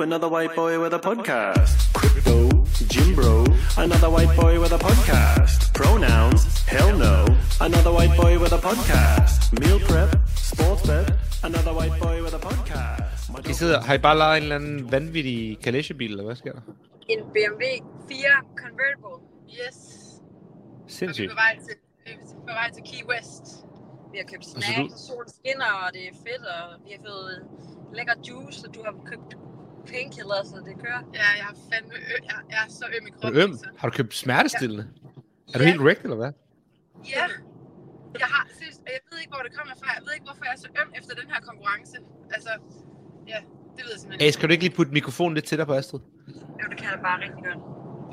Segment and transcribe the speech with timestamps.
[0.00, 1.92] Ooh, another white boy with a podcast.
[1.92, 2.48] Crypto,
[2.88, 3.44] Jim Bro,
[3.78, 5.74] another white boy with a podcast.
[5.74, 7.16] Pronouns, hell no,
[7.60, 9.52] another white boy with a podcast.
[9.60, 11.12] Meal prep, sports bet,
[11.44, 13.48] another white boy with a podcast.
[13.50, 16.60] I sidder, har I bare lejet en eller anden vanvittig kalechebil, eller hvad sker der?
[17.08, 17.62] En BMW
[18.08, 18.26] 4
[18.62, 19.16] Convertible.
[19.60, 19.76] Yes.
[19.76, 21.30] Og vi er Sindssygt.
[21.30, 21.74] på vej til,
[22.06, 22.16] vi er
[22.48, 23.44] på vej til Key West.
[24.12, 27.36] Vi har købt snacks, du- sol skinner, og det er fedt, og vi har fået
[27.96, 29.30] lækker juice, og du har købt
[29.92, 31.00] painkillers, så det kører.
[31.20, 33.34] Ja, jeg har fandme ø, jeg, jeg er så øm i Er kroppen.
[33.34, 33.50] du øm?
[33.50, 33.66] altså.
[33.80, 34.84] Har du købt smertestillende?
[35.52, 35.70] Er du Ja.
[35.70, 36.32] helt wrecked, eller hvad?
[37.14, 37.26] Ja.
[38.22, 39.88] Jeg har, seriøst, og jeg ved ikke, hvor det kommer fra.
[39.96, 41.96] Jeg ved ikke, hvorfor jeg er så øm efter den her konkurrence.
[42.36, 42.52] Altså,
[43.32, 43.38] ja,
[43.76, 46.00] det ved jeg simpelthen Hey, skal du ikke lige putte mikrofonen lidt dig på Astrid?
[46.60, 47.60] Jo, det kan jeg bare rigtig godt.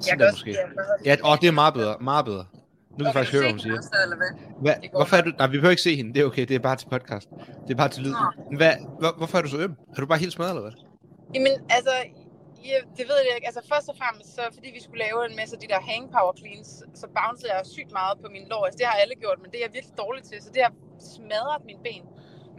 [0.05, 0.51] Sådan der måske.
[1.09, 1.95] Ja, åh, det er meget bedre.
[2.01, 2.45] Meget bedre.
[2.91, 3.79] Nu kan vi faktisk høre, hvad hun siger.
[4.03, 4.75] Eller hvad?
[4.91, 5.31] Går hvorfor er du...
[5.37, 6.13] Nej, vi behøver ikke se hende.
[6.13, 6.45] Det er okay.
[6.45, 7.29] Det er bare til podcast.
[7.67, 8.13] Det er bare til lyd.
[8.57, 9.75] Hvad, hvor, hvorfor er du så øm?
[9.95, 10.71] Er du bare helt smadret, eller hvad?
[11.33, 11.93] Jamen, altså,
[12.69, 13.47] ja, det ved jeg ikke.
[13.49, 16.03] Altså, først og fremmest, så fordi vi skulle lave en masse af de der hang
[16.15, 16.69] power cleans,
[17.01, 18.63] så bouncede jeg sygt meget på mine lår.
[18.65, 20.73] Altså, det har alle gjort, men det er jeg virkelig dårlig til, så det har
[21.15, 22.03] smadret mine ben.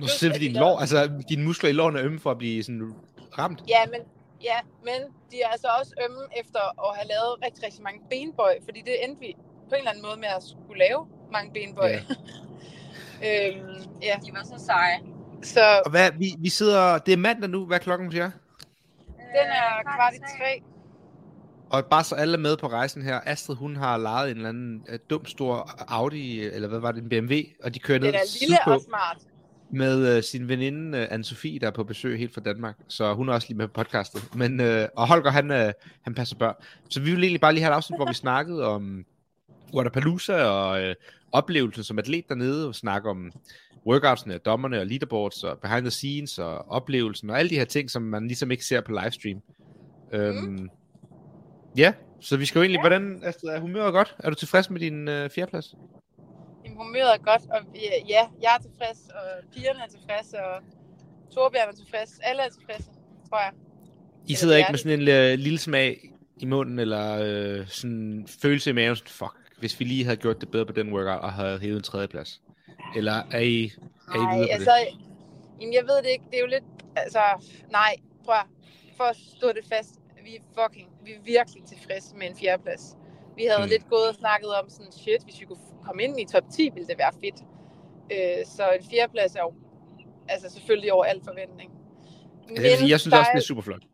[0.01, 2.95] Nu dine de lår, altså dine muskler i lårene er ømme for at blive sådan
[3.39, 3.61] ramt.
[3.69, 4.01] Ja, men,
[4.51, 8.55] ja, men de er altså også ømme efter at have lavet rigtig, rigtig mange benbøj,
[8.65, 9.31] fordi det endte vi
[9.69, 11.01] på en eller anden måde med at skulle lave
[11.33, 11.89] mange benbøj.
[11.89, 12.01] Ja.
[13.23, 13.49] Ja.
[13.49, 14.15] øhm, ja.
[14.27, 14.99] De var så seje.
[15.43, 16.99] Så Og hvad, vi, vi sidder...
[16.99, 17.67] Det er mandag nu.
[17.67, 18.31] Hvad er klokken, siger?
[19.33, 20.63] Den er kvart i tre.
[21.71, 23.21] Og bare så alle er med på rejsen her.
[23.27, 27.03] Astrid, hun har lejet en eller anden uh, dum stor Audi, eller hvad var det,
[27.03, 27.35] en BMW,
[27.65, 29.17] og de kører ned Den er lille og smart.
[29.71, 32.77] med uh, sin veninde uh, Anne-Sophie, der er på besøg helt fra Danmark.
[32.89, 34.35] Så hun er også lige med på podcastet.
[34.35, 35.71] Men, uh, og Holger, han, uh,
[36.03, 36.55] han passer børn.
[36.91, 39.05] Så vi vil egentlig bare lige have et afsnit, hvor vi snakkede om
[39.75, 40.95] Waterpalooza og uh,
[41.33, 43.33] oplevelsen som atlet dernede, og snakke om
[43.87, 47.91] workoutsene, dommerne og leaderboards og behind the scenes og oplevelsen og alle de her ting,
[47.91, 49.43] som man ligesom ikke ser på livestream.
[50.13, 50.71] Øhm,
[51.77, 54.17] ja, så vi skal jo egentlig, hvordan, Astrid, er humøret godt?
[54.19, 55.75] Er du tilfreds med din øh, fjerdeplads?
[56.65, 57.61] Jamen, humøret er godt, og
[58.09, 60.63] ja, jeg er tilfreds, og pigerne er tilfredse, og
[61.35, 62.19] Torbjørn er tilfreds.
[62.23, 62.91] Alle er tilfredse,
[63.29, 63.53] tror jeg.
[64.27, 68.29] I sidder ikke med sådan en øh, lille smag i munden, eller øh, sådan en
[68.43, 71.21] følelse i maven, sådan, fuck, hvis vi lige havde gjort det bedre på den workout,
[71.21, 72.43] og havde hævet en tredjeplads.
[72.97, 74.73] Eller er I, er I Nej, videre på altså,
[75.61, 76.25] jamen, jeg ved det ikke.
[76.31, 76.65] Det er jo lidt,
[76.97, 77.23] altså,
[77.71, 78.47] nej, prøv at,
[78.97, 79.95] for at stå det fast.
[80.25, 82.97] Vi er fucking, vi er virkelig tilfredse med en fjerdeplads.
[83.37, 83.65] Vi havde Mm.
[83.65, 83.71] mm.
[83.71, 86.71] lidt gået og snakket om sådan, shit, hvis vi kunne komme ind i top 10,
[86.75, 87.39] ville det være fedt.
[88.15, 89.53] Øh, så en fjerdeplads er jo,
[90.29, 91.71] altså selvfølgelig over al forventning.
[92.49, 92.65] det?
[92.65, 93.85] Altså, jeg, synes der også, det er super flot.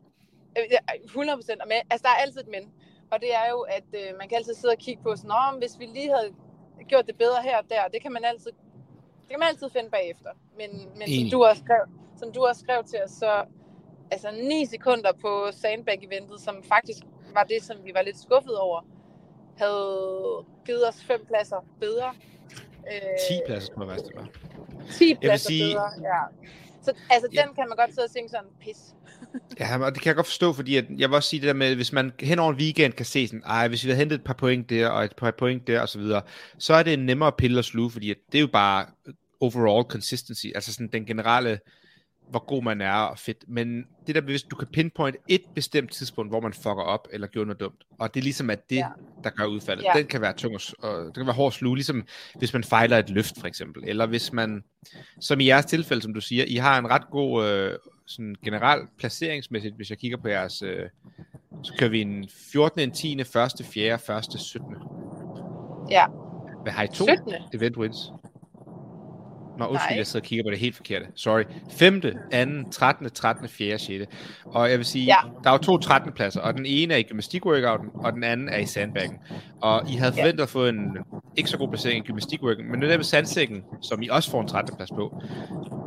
[0.57, 1.61] Øh, ja, 100 procent.
[1.91, 2.63] Altså, der er altid et men.
[3.11, 5.59] Og det er jo, at øh, man kan altid sidde og kigge på sådan, men
[5.61, 6.33] hvis vi lige havde
[6.87, 8.51] gjort det bedre her og der, det kan man altid,
[9.21, 10.29] det kan man altid finde bagefter.
[10.57, 11.81] Men, men som, du også skrev,
[12.19, 13.45] som du også skrev til os, så
[14.11, 16.99] altså 9 sekunder på Sandbag-eventet, som faktisk
[17.33, 18.81] var det, som vi var lidt skuffet over,
[19.57, 22.13] havde givet os fem pladser bedre.
[22.91, 24.27] Øh, 10 pladser, tror jeg faktisk, det var.
[24.91, 26.19] 10 pladser sige- bedre, ja.
[26.81, 28.95] Så altså, den kan man godt sidde og tænke sådan, pis.
[29.59, 31.53] Ja, og det kan jeg godt forstå, fordi at, jeg vil også sige det der
[31.53, 34.15] med, hvis man hen over en weekend kan se sådan, ej, hvis vi havde hentet
[34.15, 36.21] et par point der, og et par point der, og så videre,
[36.59, 38.85] så er det en nemmere pille at sluge, fordi at det er jo bare
[39.39, 41.59] overall consistency, altså sådan den generelle,
[42.29, 43.37] hvor god man er og fedt.
[43.47, 47.27] Men det der, hvis du kan pinpoint et bestemt tidspunkt, hvor man fucker op, eller
[47.27, 48.87] gjorde noget dumt, og det er ligesom, at det, ja.
[49.23, 49.99] Der gør udfaldet, Ja.
[49.99, 52.03] den kan være tung, og, det kan være hård sluge, ligesom
[52.35, 54.63] hvis man fejler et løft, for eksempel, eller hvis man,
[55.19, 57.71] som i jeres tilfælde, som du siger, I har en ret god øh,
[58.07, 60.89] sådan generel placeringsmæssigt, hvis jeg kigger på jeres, øh,
[61.63, 63.27] så kører vi en 14., en 10., 1.,
[63.63, 64.75] 4., 1., 17.
[65.91, 66.05] Ja.
[66.63, 67.33] Hvad har I to 17.
[67.53, 67.97] event wins?
[69.57, 69.97] Nå, undskyld, Nej.
[69.97, 71.05] jeg sidder og kigger på det helt forkerte.
[71.15, 71.43] Sorry.
[71.71, 72.09] 5., 2.,
[72.71, 74.05] 13., 13., 4., 6.
[74.45, 75.15] Og jeg vil sige, ja.
[75.25, 75.31] Ja.
[75.43, 76.11] der er jo to 13.
[76.13, 79.17] pladser, og den ene er i gymnastik-workouten, og den anden er i sandbagen.
[79.61, 80.21] Og I havde Ja.
[80.21, 80.97] forventet at få en
[81.37, 84.41] ikke så god placering i gymnastik-workouten, men nu der med sandsækken, som I også får
[84.41, 84.75] en 13.
[84.75, 85.21] plads på,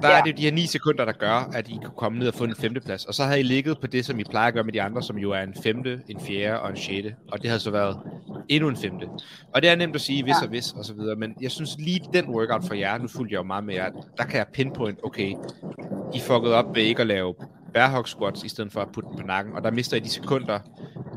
[0.02, 0.08] der.
[0.08, 0.18] Ja.
[0.18, 2.34] er det jo de her 9 sekunder, der gør, at I kunne komme ned og
[2.34, 2.74] få en 5.
[2.84, 3.04] plads.
[3.04, 5.02] Og så havde I ligget på det, som I plejer at gøre med de andre,
[5.02, 5.76] som jo er en 5.,
[6.08, 6.60] en 4.
[6.60, 7.08] og en 6.
[7.32, 7.96] Og det havde så været
[8.48, 8.92] endnu en 5.
[9.54, 10.42] Og det er nemt at sige, hvis Ja.
[10.42, 13.32] og hvis og så videre, men jeg synes lige den workout for jer, nu fulgte
[13.32, 15.34] jeg jo meget med jer, der kan jeg pinpoint, okay,
[16.14, 17.34] I fuckede op ved ikke at lave
[17.74, 20.00] bear hug squats, i stedet for at putte den på nakken, og der mister I
[20.00, 20.60] de sekunder,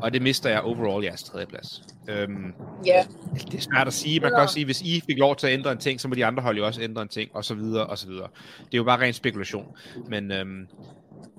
[0.02, 1.82] og det mister jeg overall jeres tredjeplads.
[2.08, 2.54] Øhm,
[2.86, 3.06] Ja.
[3.34, 4.20] det er svært at sige.
[4.20, 6.14] Man kan også sige, hvis I fik lov til at ændre en ting, så må
[6.14, 8.28] de andre hold jo også ændre en ting, og så videre, og så videre.
[8.58, 9.76] Det er jo bare ren spekulation.
[10.08, 10.66] Men øhm,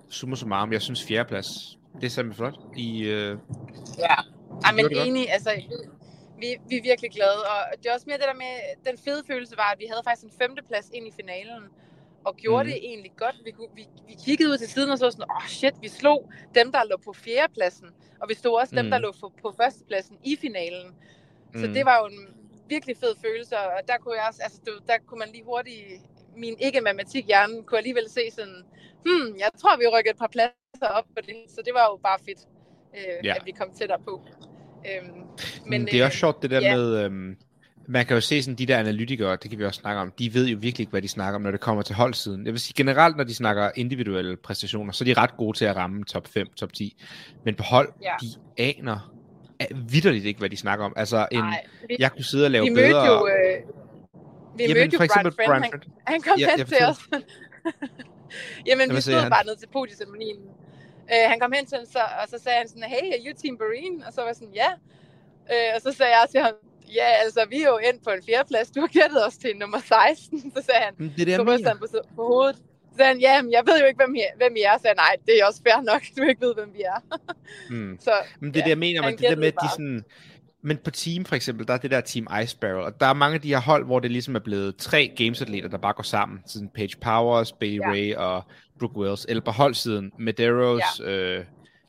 [0.10, 2.60] summa summarum, jeg synes fjerdeplads, det er simpelthen flot.
[2.78, 3.38] I, øh,
[3.98, 4.16] Ja,
[4.66, 5.50] Ej, men enig, altså,
[6.40, 8.54] vi, vi er virkelig glade, og det er også mere det der med,
[8.92, 11.62] den fede følelse var, at vi havde faktisk en femteplads ind i finalen,
[12.26, 12.70] og gjorde mm.
[12.70, 13.36] det egentlig godt.
[13.46, 15.88] Vi, kunne- vi, vi kiggede ud til siden og så sådan, åh oh, shit, vi
[15.88, 17.88] slog dem, der lå på fjerdepladsen,
[18.22, 18.92] og vi stod også dem, Mhm.
[18.92, 20.96] der lå på, på førstepladsen i finalen.
[21.56, 21.74] Så Mhm.
[21.74, 22.28] det var jo en
[22.70, 26.02] virkelig fed følelse, og der kunne jeg også, altså der kunne man lige hurtigt,
[26.38, 28.64] min ikke-matematik-hjerne kunne alligevel se sådan,
[29.06, 32.00] hmm, jeg tror, vi rykker et par pladser op på det, så det var jo
[32.04, 32.40] bare fedt,
[32.98, 33.34] øh, Ja.
[33.36, 34.22] at vi kom tættere på.
[34.90, 35.22] Øhm,
[35.66, 36.76] Men det er også sjovt det der ja.
[36.76, 37.38] med, øhm,
[37.88, 40.34] man kan jo se sådan de der analytikere, det kan vi også snakke om, de
[40.34, 42.46] ved jo virkelig ikke, hvad de snakker om, når det kommer til holdsiden.
[42.46, 45.66] Jeg vil sige generelt, når de snakker individuelle præstationer, så er de ret gode til
[45.66, 47.04] at ramme top 5, top 10.
[47.46, 48.14] Men på hold, Ja.
[48.22, 48.28] de
[48.64, 49.14] aner
[49.76, 50.94] vitterligt ikke, hvad de snakker om.
[50.96, 53.06] Altså, en, Nej, vi, jeg kunne sidde og lave vi mødte bedre...
[53.06, 53.34] jo, øh,
[54.58, 56.78] vi Jamen, mødte jo for eksempel Friend, Brian han, han kom Ja, hen jeg til
[56.90, 56.98] os.
[58.68, 59.30] Jamen, Hvad vi stod han?
[59.32, 60.38] bare nede til podieceremonien.
[61.14, 63.58] Uh, han kom hen til os, og så sagde han sådan, hey, are you Team
[63.58, 63.98] Barine?
[64.08, 64.70] Og så var jeg sådan, ja.
[65.54, 66.54] Uh, og så sagde jeg til ham,
[66.96, 68.72] ja, altså, vi er jo endt på en fjerdeplads.
[68.72, 70.52] Du har gættet os til nummer 16.
[70.56, 72.56] Så sagde han, Men det er jeg så han på, på hovedet.
[72.56, 74.78] Så sagde han, ja, men jeg ved jo ikke, hvem I, hvem I er.
[74.78, 77.00] Så sagde nej, det er også fair nok, du ikke ved, hvem vi er.
[77.70, 77.98] Mm.
[78.00, 80.04] Så Men det er Ja, det, jeg mener, men det der med, at de sådan...
[80.66, 83.14] Men på team for eksempel, der er det der Team Ice Barrel, og der er
[83.14, 86.04] mange af de her hold, hvor det ligesom er blevet tre gamesatleter, der bare går
[86.04, 86.40] sammen.
[86.48, 87.90] Sådan Paige Powers, Bailey Ja.
[87.90, 88.44] Ray og
[88.80, 89.26] Brooke Wells.
[89.30, 91.12] Eller på holdsiden, Medeiros, ja.
[91.12, 91.46] øh,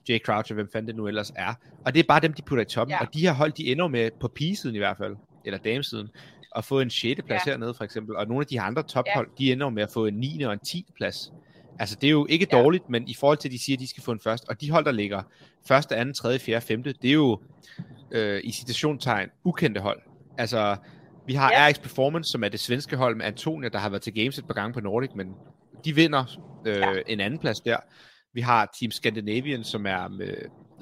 [0.08, 1.54] Jay Croucher, hvem fanden det nu ellers er.
[1.86, 2.92] Og det er bare dem, de putter i toppen.
[2.92, 3.00] Ja.
[3.06, 6.08] Og de her hold, de ender med på pigesiden i hvert fald, eller damesiden,
[6.56, 7.22] at få en 6.
[7.26, 7.50] plads Ja.
[7.50, 8.16] hernede for eksempel.
[8.16, 9.44] Og nogle af de andre tophold, Ja.
[9.44, 10.42] de ender med at få en 9.
[10.42, 10.86] og en 10.
[10.96, 11.32] plads.
[11.78, 12.62] Altså, det er jo ikke Ja.
[12.62, 14.60] dårligt, men i forhold til, at de siger, at de skal få en først, og
[14.60, 15.22] de hold, der ligger
[15.68, 17.40] første, anden, tredje, fjerde, femte, det er jo
[18.10, 20.00] øh, i citationstegn ukendte hold.
[20.38, 20.76] Altså,
[21.26, 21.68] vi har Ja.
[21.70, 24.46] RX Performance, som er det svenske hold med Antonia, der har været til Games et
[24.46, 25.26] par gange på Nordic, men
[25.84, 26.24] de vinder
[26.66, 26.92] øh, Ja.
[27.06, 27.76] en anden plads der.
[28.34, 30.34] Vi har Team Scandinavian, som er med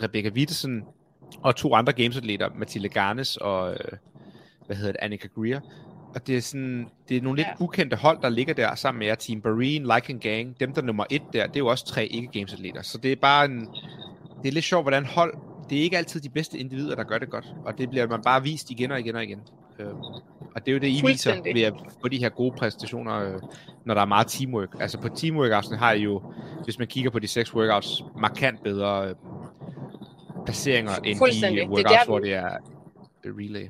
[0.03, 0.83] Rebecca Wittesen
[1.43, 3.79] og to andre gamesatleter, Mathilde Garnes og, øh,
[4.67, 5.61] hvad hedder det, Annika Greer.
[6.15, 7.65] Og det er sådan, det er nogle lidt Ja.
[7.65, 9.15] ukendte hold, der ligger der sammen med jer.
[9.15, 12.07] Team Barine, Lycan Gang, dem der er nummer et der, det er jo også tre
[12.07, 12.83] ikke-gamesatleter.
[12.83, 13.61] Så det er bare en,
[14.43, 15.35] det er lidt sjovt, hvordan hold,
[15.71, 17.47] det er ikke altid de bedste individer, der gør det godt.
[17.65, 19.41] Og det bliver man bare vist igen og igen og igen.
[19.83, 19.99] Øhm,
[20.55, 23.41] og det er jo det, I viser ved at få de her gode præstationer, øh,
[23.85, 24.69] når der er meget teamwork.
[24.81, 26.23] Altså på teamwork har I jo,
[26.65, 29.15] hvis man kigger på de seks workouts, markant bedre øh,
[30.45, 31.57] placeringer end de Fuldstændig.
[31.61, 32.57] Det er workouts, der, hvor vi- det er
[33.25, 33.69] øh, relay.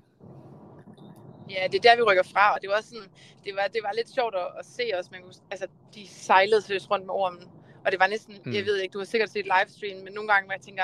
[1.50, 3.08] Ja, det er der, vi rykker fra, og det var sådan,
[3.44, 6.62] det var, det var lidt sjovt at, at se os, man kunne, altså, de sejlede
[6.62, 7.44] seriøst rundt med ormen,
[7.84, 8.52] og det var næsten, mm.
[8.54, 10.82] jeg ved ikke, du har sikkert set livestream, men nogle gange, hvor jeg tænker,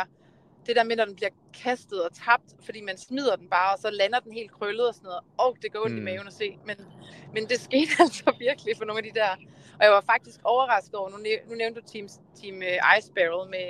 [0.68, 1.30] det der med, når den bliver
[1.62, 4.94] kastet og tabt, fordi man smider den bare, og så lander den helt krøllet og
[4.94, 6.00] sådan noget, og det går ondt Mm.
[6.00, 6.76] i maven at se, men,
[7.34, 9.30] men det skete altså virkelig for nogle af de der,
[9.78, 11.16] og jeg var faktisk overrasket over, nu,
[11.48, 12.08] nu nævnte du Team,
[12.42, 13.68] team uh, Ice Barrel med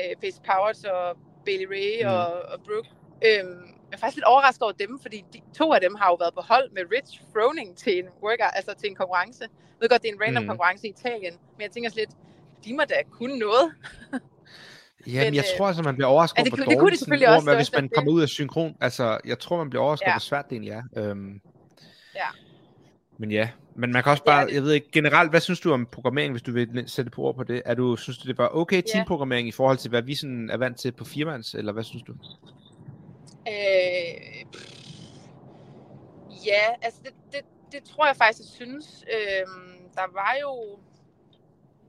[0.00, 2.08] uh, Pace Powers og Bailey Ray Mm.
[2.14, 2.90] og, og Brooke,
[3.26, 6.14] øhm, jeg er faktisk lidt overrasket over dem, fordi de, to af dem har jo
[6.14, 9.42] været på hold med Rich Froning til en workout, altså til en konkurrence.
[9.42, 10.48] Jeg ved godt, det er en random mm.
[10.48, 12.10] konkurrence i Italien, men jeg tænker også lidt,
[12.64, 13.74] de må da kunne noget.
[15.12, 16.78] Jamen, Men, jeg øh, tror altså, man bliver overrasket ja, over, det hvor kunne- det
[16.78, 18.16] kunne dårligt de sådan selvfølgelig ord også, det hvis man kommer det.
[18.16, 18.76] ud af synkron.
[18.80, 20.14] Altså, jeg tror, man bliver overrasket over, Ja.
[20.14, 20.82] hvor svært det egentlig er.
[20.96, 21.40] Øhm,
[22.14, 22.26] Ja.
[23.18, 24.54] Men ja, men man kan også Det bare, det.
[24.54, 27.34] jeg ved ikke, generelt, hvad synes du om programmering, hvis du vil sætte på ord
[27.34, 27.62] på det?
[27.64, 28.80] Er du, synes du, det var okay Ja.
[28.92, 32.02] teamprogrammering i forhold til, hvad vi sådan er vant til på firmands, eller hvad synes
[32.02, 32.12] du?
[33.48, 34.44] Øh,
[36.46, 37.40] ja, altså det, det,
[37.72, 39.04] det tror jeg faktisk, jeg synes.
[39.14, 39.46] Øh,
[39.94, 40.78] der var jo,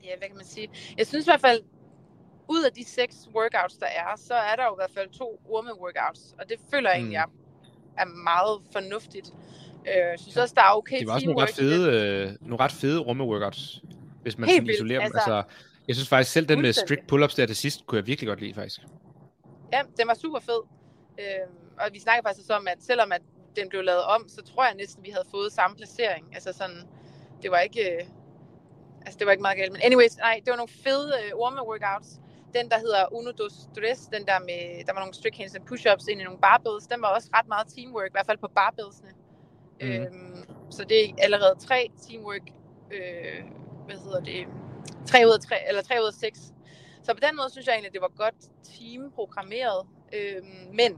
[0.04, 0.70] ja, hvad kan man sige?
[0.98, 1.62] Jeg synes i hvert fald,
[2.50, 5.42] ud af de seks workouts, der er, så er der jo i hvert fald to
[5.50, 7.26] orme-workouts, og det føler jeg egentlig er,
[7.98, 9.34] er meget fornuftigt.
[9.88, 12.64] Øh, Jeg synes også, der er okay Det var også nogle ret fede, øh, nogle
[12.64, 13.82] ret fede rumme-workouts,
[14.22, 15.06] hvis man Helt isolerer dem.
[15.16, 15.34] altså.
[15.34, 15.44] Altså,
[15.88, 18.42] jeg synes faktisk selv, den med strict pull-ups der til sidst, kunne jeg virkelig godt
[18.42, 18.82] lide, faktisk.
[19.74, 20.62] Ja, den var super fed.
[21.20, 23.22] Øhm, og vi snakker faktisk også om, at selvom at
[23.56, 26.26] den blev lavet om, så tror jeg næsten, vi havde fået samme placering.
[26.34, 26.82] Altså sådan,
[27.42, 28.04] det var ikke, øh,
[29.06, 29.72] altså det var ikke meget galt.
[29.72, 32.20] Men anyways, nej, det var nogle fede øh, orme-workouts.
[32.54, 35.64] Den, der hedder Uno Dos Tres, den der med, der var nogle strict hands and
[35.70, 38.52] push-ups ind i nogle barbells, den var også ret meget teamwork, i hvert fald på
[38.56, 39.12] barbellsene.
[39.82, 39.88] Mm.
[39.88, 42.46] Øhm, så det er allerede tre teamwork,
[42.92, 43.44] øh,
[43.86, 44.48] hvad hedder det,
[45.06, 46.40] tre ud af tre, eller tre ud af seks.
[47.04, 49.88] Så på den måde synes jeg egentlig, at det var godt teamprogrammeret.
[50.14, 50.92] Øhm, men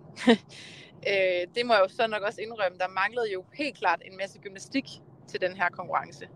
[1.11, 4.17] øh, det må jeg jo så nok også indrømme, der manglede jo helt klart en
[4.17, 4.85] masse gymnastik
[5.27, 6.27] til den her konkurrence.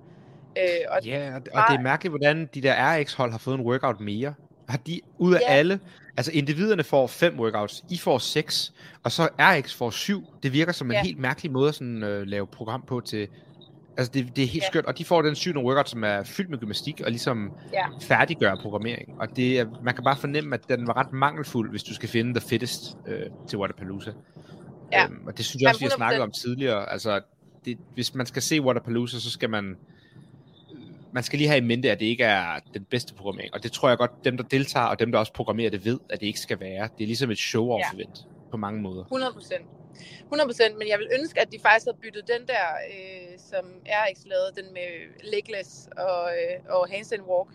[0.58, 3.66] Øh, og Ja, og, og det er mærkeligt, hvordan de der RX-hold har fået en
[3.66, 4.34] workout mere.
[4.68, 5.54] Har de ud af Ja.
[5.54, 5.80] alle,
[6.18, 10.24] altså individerne får fem workouts, I får seks, og så RX får syv.
[10.44, 11.04] Det virker som en Ja.
[11.04, 13.28] helt mærkelig måde at sådan, øh, lave program på til,
[13.98, 14.68] altså det, det er helt Ja.
[14.72, 17.86] skørt, og de får den syvende workout, som er fyldt med gymnastik, og ligesom Ja.
[18.02, 19.16] færdiggør programmering.
[19.20, 22.10] Og det er, man kan bare fornemme, at den var ret mangelfuld, hvis du skal
[22.10, 24.12] finde the fittest øh, til Waterpalooza.
[24.92, 25.06] Ja.
[25.06, 26.22] Øhm, og det synes jeg også, vi har snakket 100%.
[26.24, 26.92] om tidligere.
[26.92, 27.22] Altså,
[27.66, 29.76] det, hvis man skal se Waterpalooza, så skal man
[31.16, 33.54] man skal lige have i mente, at det ikke er den bedste programmering.
[33.54, 36.00] Og det tror jeg godt, dem der deltager, og dem der også programmerer det, ved,
[36.10, 36.90] at det ikke skal være.
[36.98, 38.52] Det er ligesom et show-off-event ja.
[38.52, 39.04] på mange måder.
[39.04, 39.66] 100 procent.
[40.24, 43.66] 100 procent, men jeg vil ønske, at de faktisk havde byttet den der, øh, som
[43.88, 44.90] RX lavede, den med
[45.34, 47.50] legless og, øh, og handstand walk,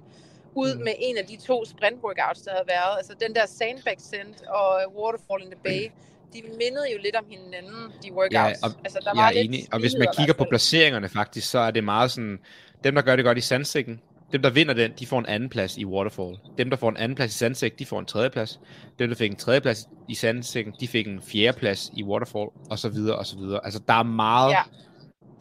[0.55, 0.83] ud mm.
[0.87, 2.95] med en af de to sprint workouts, der havde været.
[3.00, 5.83] Altså den der sandbag send og Waterfall in the Bay.
[5.87, 8.34] Mm de mindede jo lidt om hinanden, de workouts.
[8.34, 9.66] Ja, og altså, der var jeg er enig.
[9.72, 12.38] Og hvis man kigger på placeringerne faktisk, så er det meget sådan,
[12.84, 14.00] dem der gør det godt i sandsækken,
[14.32, 16.37] dem der vinder den, de får en anden plads i Waterfall.
[16.58, 18.60] Dem der får en anden plads i sandsæk, de får en tredje plads.
[18.99, 22.49] Dem der fik en tredje plads i sandsækken, de fik en fjerde plads i Waterfall,
[22.70, 23.60] og så videre, og så videre.
[23.64, 24.62] Altså der er meget, ja.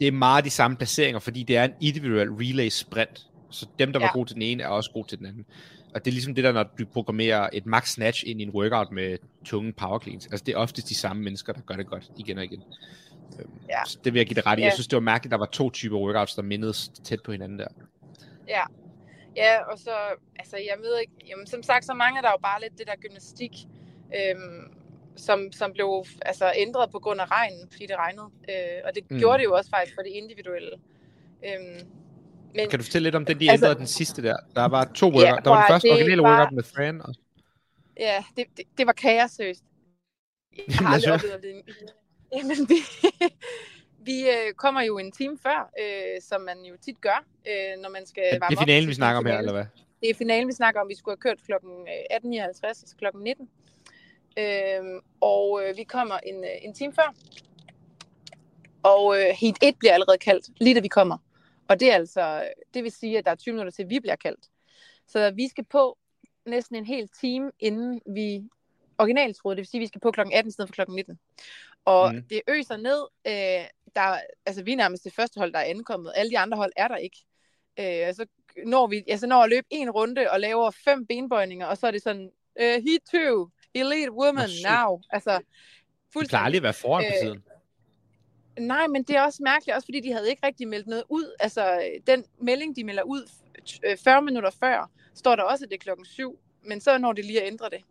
[0.00, 3.26] det er meget de samme placeringer, fordi det er en individuel relay sprint.
[3.50, 4.06] Så dem, der ja.
[4.06, 5.44] var gode til den ene, er også gode til den anden.
[5.94, 8.50] Og det er ligesom det der, når du programmerer et max snatch ind i en
[8.50, 10.26] workout med tunge power cleans.
[10.26, 12.62] Altså det er oftest de samme mennesker, der gør det godt igen og igen.
[13.38, 13.84] Øhm, ja.
[13.86, 14.62] Så det vil jeg give dig ret i.
[14.62, 17.32] Jeg synes, det var mærkeligt, at der var to typer workouts, der mindedes tæt på
[17.32, 17.68] hinanden der.
[18.48, 18.62] Ja,
[19.36, 19.94] ja og så,
[20.38, 22.96] altså jeg ved ikke, jamen, som sagt, så mange der jo bare lidt det der
[22.96, 23.52] gymnastik,
[24.16, 24.72] øhm,
[25.16, 28.28] som, som blev altså, ændret på grund af regnen, fordi det regnede.
[28.48, 29.18] Øh, og det mm.
[29.18, 30.72] gjorde det jo også faktisk for det individuelle.
[31.44, 31.99] Øhm,
[32.54, 34.36] men, kan du fortælle lidt om den, de altså, ændrede den sidste der?
[34.56, 35.10] Der var to.
[35.12, 37.02] Ja, der var den første originale var, workout med Fran.
[37.02, 37.14] Og...
[38.00, 39.64] Ja, det, det, det var kaos, seriøst.
[40.68, 41.62] Jeg har aldrig oplevet det.
[42.36, 42.74] Jamen, vi,
[44.08, 47.90] vi øh, kommer jo en time før, øh, som man jo tit gør, øh, når
[47.90, 48.50] man skal varme op.
[48.50, 49.64] Det er finalen, vi snakker om her, eller hvad?
[50.00, 50.88] Det er finalen, vi snakker om.
[50.88, 51.52] Vi skulle have kørt kl.
[51.52, 53.04] 18.59, altså kl.
[53.14, 53.48] 19.
[54.38, 57.14] Øh, og øh, vi kommer en, øh, en time før.
[58.82, 61.18] Og øh, heat 1 bliver allerede kaldt, lige da vi kommer.
[61.70, 64.16] Og det er altså, det vil sige, at der er 20 minutter til, vi bliver
[64.16, 64.46] kaldt.
[65.06, 65.98] Så vi skal på
[66.46, 68.42] næsten en hel time, inden vi
[68.98, 69.56] originalt troede.
[69.56, 71.18] Det vil sige, at vi skal på klokken 18 i stedet for klokken 19.
[71.84, 72.22] Og mm.
[72.22, 73.06] det øser ned.
[73.26, 76.12] Øh, der, altså, vi er nærmest det første hold, der er ankommet.
[76.16, 77.16] Alle de andre hold er der ikke.
[77.78, 78.26] Øh, så
[78.66, 81.90] når vi altså når at løbe en runde og laver fem benbøjninger, og så er
[81.90, 85.00] det sådan, uh, heat two, elite woman now.
[85.10, 85.40] Altså,
[86.12, 86.22] fuldstændig.
[86.22, 87.44] Det plejer aldrig at være foran på tiden.
[88.60, 91.04] Øh, Nej, men det er også mærkeligt, også fordi de havde ikke rigtig meldt noget
[91.08, 91.36] ud.
[91.40, 93.28] Altså, den melding, de melder ud
[93.98, 97.12] 40 øh, minutter før, står der også, at det er klokken 7, men så når
[97.12, 97.84] det lige at ændre det.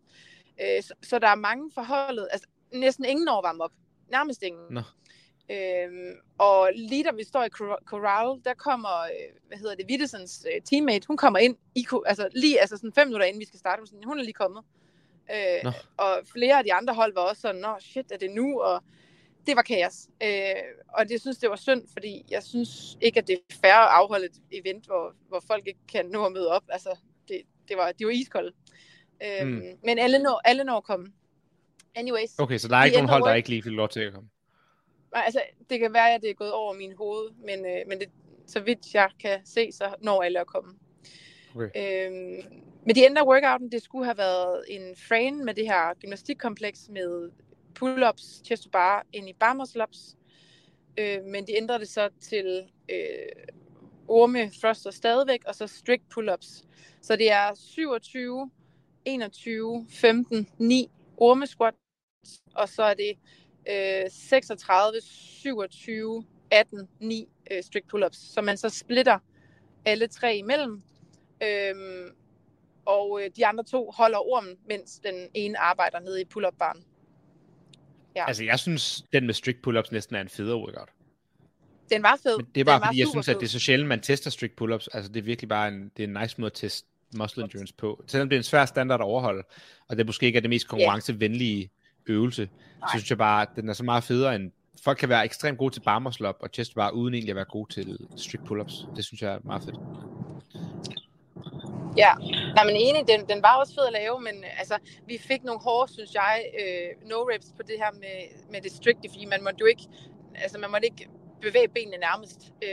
[0.61, 3.71] Øh, så, så der er mange forholdet, altså næsten ingen når varme op.
[4.11, 4.73] Nærmest ingen.
[4.73, 4.81] Nå.
[5.51, 7.49] Øhm, og lige da vi står i
[7.85, 12.59] Corral, der kommer, øh, hvad hedder det, Wittesens teammate, hun kommer ind, i, altså lige
[12.59, 14.63] altså sådan fem minutter inden vi skal starte, hun er lige kommet.
[15.31, 18.61] Øh, og flere af de andre hold var også sådan, nå shit, er det nu?
[18.61, 18.83] Og
[19.49, 20.07] det var kaos.
[20.23, 20.63] Øh,
[20.97, 23.89] og det synes det var synd, fordi jeg synes ikke, at det er fair at
[23.91, 26.63] afholde et event, hvor, hvor folk ikke kan nå at møde op.
[26.69, 28.51] Altså, det, det var, de var iskolde.
[29.23, 29.61] Øh, mm.
[29.83, 31.07] Men alle når, alle når at komme.
[31.95, 32.39] Anyways.
[32.39, 34.29] Okay, så der er ikke nogen hold, der ikke lige fik lov til at komme?
[35.13, 37.99] Nej, altså, det kan være, at det er gået over min hoved, men, øh, men
[37.99, 38.09] det,
[38.47, 40.73] så vidt jeg kan se, så når alle at komme.
[41.55, 41.69] Okay.
[41.75, 42.43] Øhm,
[42.85, 43.71] men de ændrer workouten.
[43.71, 47.31] Det skulle have været en frame med det her gymnastikkompleks med
[47.79, 50.17] pull-ups, chest to bar, ind i bar muscle ups.
[50.97, 53.55] Øh, men de ændrede det så til øh,
[54.07, 56.63] orme thruster stadigvæk, og så strict pull-ups.
[57.01, 58.51] Så det er 27,
[59.05, 61.73] 21, 15, 9 orme squat,
[62.55, 63.17] og så er det
[63.69, 68.33] øh, 36, 27, 18, 9 øh, strict pull-ups.
[68.33, 69.19] Så man så splitter
[69.85, 70.81] alle tre imellem.
[71.43, 72.09] Øhm,
[72.85, 76.83] og øh, de andre to holder ormen, mens den ene arbejder nede i pull-up-baren.
[78.15, 78.27] Ja.
[78.27, 80.89] Altså, jeg synes, den med strict pull-ups næsten er en federe workout.
[81.91, 82.37] Den var fed.
[82.37, 83.35] Men det er bare, fordi jeg synes, fed.
[83.35, 84.87] at det er så sjældent, man tester strict pull-ups.
[84.93, 86.87] Altså, det er virkelig bare en, det er en nice måde at teste
[87.17, 88.03] muscle endurance på.
[88.07, 89.43] Selvom det er en svær standard at overholde,
[89.89, 91.71] og det måske ikke er det mest konkurrencevenlige
[92.05, 92.41] øvelse,
[92.79, 92.87] Nej.
[92.87, 94.51] så synes jeg bare, at den er så meget federe end
[94.83, 97.35] folk kan være ekstremt gode til bar muscle up og chest bar, uden egentlig at
[97.35, 98.95] være gode til strict pull-ups.
[98.95, 99.75] Det synes jeg er meget fedt.
[101.97, 102.13] Ja,
[102.55, 104.75] Nej, men enig, den, den var også fed at lave, men altså,
[105.07, 108.17] vi fik nogle hårde, synes jeg, øh, no-reps på det her med,
[108.51, 109.83] med det strikte, fordi man måtte jo ikke,
[110.35, 111.07] altså man måtte ikke
[111.41, 112.39] bevæge benene nærmest.
[112.63, 112.69] Øh,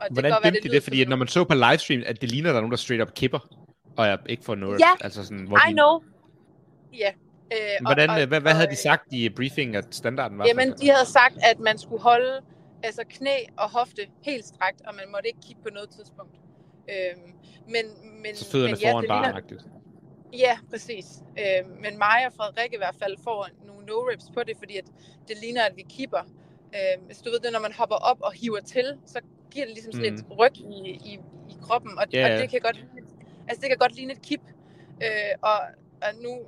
[0.00, 0.82] og det Hvordan dømte de det?
[0.82, 3.02] Fordi når man så på livestream, at det ligner, at der er nogen, der straight
[3.02, 3.38] up kipper,
[3.96, 4.80] og jeg ikke får noget.
[4.80, 5.72] Ja, altså sådan, hvor I de...
[5.72, 6.00] know.
[6.92, 7.10] Ja.
[7.52, 10.46] Øh, Hvordan, og, og, hvad, hvad havde de sagt i briefing, at standarden var?
[10.46, 12.40] Jamen, de havde sagt, at man skulle holde
[12.82, 16.34] altså knæ og hofte helt strakt, og man måtte ikke kigge på noget tidspunkt.
[16.90, 17.32] Øhm,
[17.68, 17.84] men,
[18.22, 19.62] men, så fødderne men, ja, foran barnagtigt.
[20.32, 21.06] Ja, præcis.
[21.38, 24.84] Øhm, men mig og Frederik i hvert fald får nogle no-rips på det, fordi at
[25.28, 26.22] det ligner, at vi kipper.
[26.74, 29.20] Øhm, hvis du ved det, når man hopper op og hiver til, så
[29.50, 30.18] giver det ligesom sådan mm.
[30.18, 31.20] et ryg i, i,
[31.50, 32.34] i kroppen, og, yeah.
[32.34, 32.76] og det kan godt
[33.48, 34.40] altså det kan godt ligne et kip.
[35.02, 35.58] Øh, og,
[36.02, 36.38] og nu,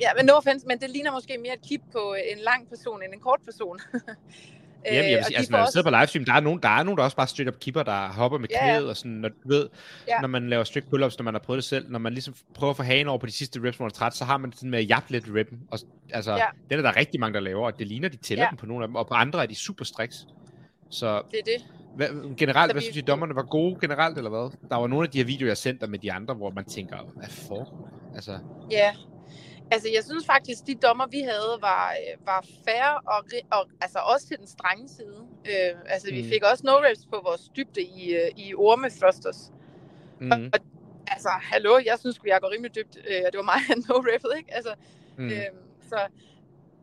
[0.00, 3.02] ja, men no offense, men det ligner måske mere et kip på en lang person
[3.02, 3.80] end en kort person.
[4.86, 6.60] Jamen, jeg vil og sige, altså, når jeg også- sidder på livestream, der er nogen,
[6.62, 8.72] der er nogen, der også bare straight up kipper, der hopper med Ja, ja.
[8.72, 9.68] knæet, og sådan, når du ved,
[10.08, 10.20] Ja.
[10.20, 12.70] når man laver strict pull-ups, når man har prøvet det selv, når man ligesom prøver
[12.70, 14.52] at få hagen over på de sidste reps, hvor man er træt, så har man
[14.52, 15.78] sådan med at jappe lidt ribben, og
[16.12, 16.44] altså, Ja.
[16.70, 18.50] det er der rigtig mange, der laver, og det ligner, de tæller Ja.
[18.50, 20.26] dem på nogle af dem, og på andre er de super striks.
[20.90, 21.64] Så Det er det.
[21.96, 24.68] hvad, generelt, Så hvad vi- synes I, dommerne var gode generelt, eller hvad?
[24.70, 26.96] Der var nogle af de her videoer, jeg sendte med de andre, hvor man tænker,
[27.16, 27.64] hvad der?
[28.14, 28.38] Altså,
[28.70, 28.90] Ja.
[29.70, 33.98] Altså, jeg synes faktisk, de dommer, vi havde, var, øh, var fair og, og altså
[33.98, 35.18] også til den strenge side.
[35.50, 36.28] Øh, altså, vi Mm.
[36.28, 39.52] fik også no reps på vores dybde i, øh, i orme thrusters.
[40.20, 40.58] mm, Og,
[41.06, 43.84] altså, hallo, jeg synes, vi jeg går rimelig dybt, øh, og det var mig, han
[43.88, 44.54] no reppet, ikke?
[44.54, 44.74] Altså,
[45.18, 45.42] mm, øh,
[45.88, 45.98] så,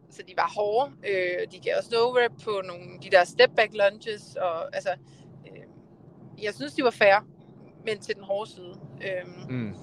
[0.10, 0.92] så de var hårde.
[1.10, 4.90] Øh, de gav os no rep på nogle de der step back lunges, og altså,
[5.48, 5.64] øh,
[6.44, 7.26] jeg synes, de var fair,
[7.86, 8.74] men til den hårde side.
[9.02, 9.76] Øh, mm.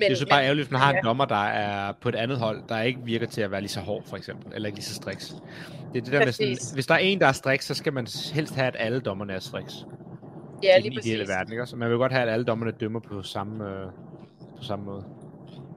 [0.00, 1.08] Men, det er så bare men- ærgerligt, hvis man har en ja.
[1.08, 3.80] dommer, der er på et andet hold, der ikke virker til at være lige så
[3.80, 5.26] hård, for eksempel, eller ikke lige så striks.
[5.92, 6.70] Det er det der med sådan, Præcis.
[6.70, 9.32] hvis der er en, der er striks, så skal man helst have, at alle dommerne
[9.32, 9.74] er striks.
[10.62, 11.36] Ja, i lige den ideelle præcis.
[11.36, 11.66] verden, ikke?
[11.66, 13.86] Så man vil godt have, at alle dommerne dømmer på samme, øh,
[14.56, 15.04] på samme måde.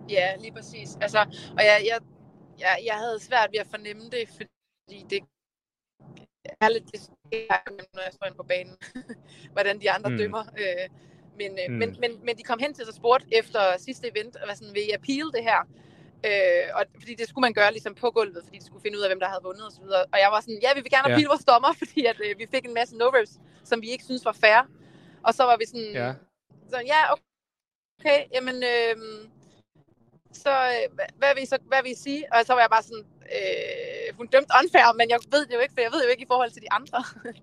[0.09, 0.97] Ja, lige præcis.
[1.01, 1.19] Altså,
[1.57, 1.99] og jeg, jeg,
[2.59, 5.19] jeg, jeg havde svært ved at fornemme det, fordi det
[6.61, 7.09] er lidt det,
[7.93, 8.75] når jeg står inde på banen,
[9.53, 10.17] hvordan de andre mm.
[10.17, 10.43] dømmer.
[10.57, 10.89] Øh,
[11.37, 11.75] men, øh, Mm.
[11.81, 14.73] men, men, men de kom hen til sig spurgt efter sidste event, og var sådan,
[14.73, 15.59] vil I appeal det her?
[16.25, 19.03] Øh, og, fordi det skulle man gøre ligesom på gulvet, fordi de skulle finde ud
[19.03, 19.83] af, hvem der havde vundet osv.
[20.13, 21.13] Og jeg var sådan, ja, vi vil gerne Ja.
[21.13, 24.25] appeal vores dommer, fordi at, øh, vi fik en masse no-reps, som vi ikke synes
[24.25, 24.59] var fair.
[25.23, 26.13] Og så var vi sådan, Ja.
[26.71, 26.99] så ja,
[27.99, 28.95] okay, jamen, øh,
[30.33, 32.33] så øh, hvad, hvad, vil I så, hvad vil I sige?
[32.33, 33.05] Og så var jeg bare sådan,
[33.37, 36.23] øh, hun dømte unfair, men jeg ved det jo ikke, for jeg ved jo ikke
[36.23, 37.03] i forhold til de andre.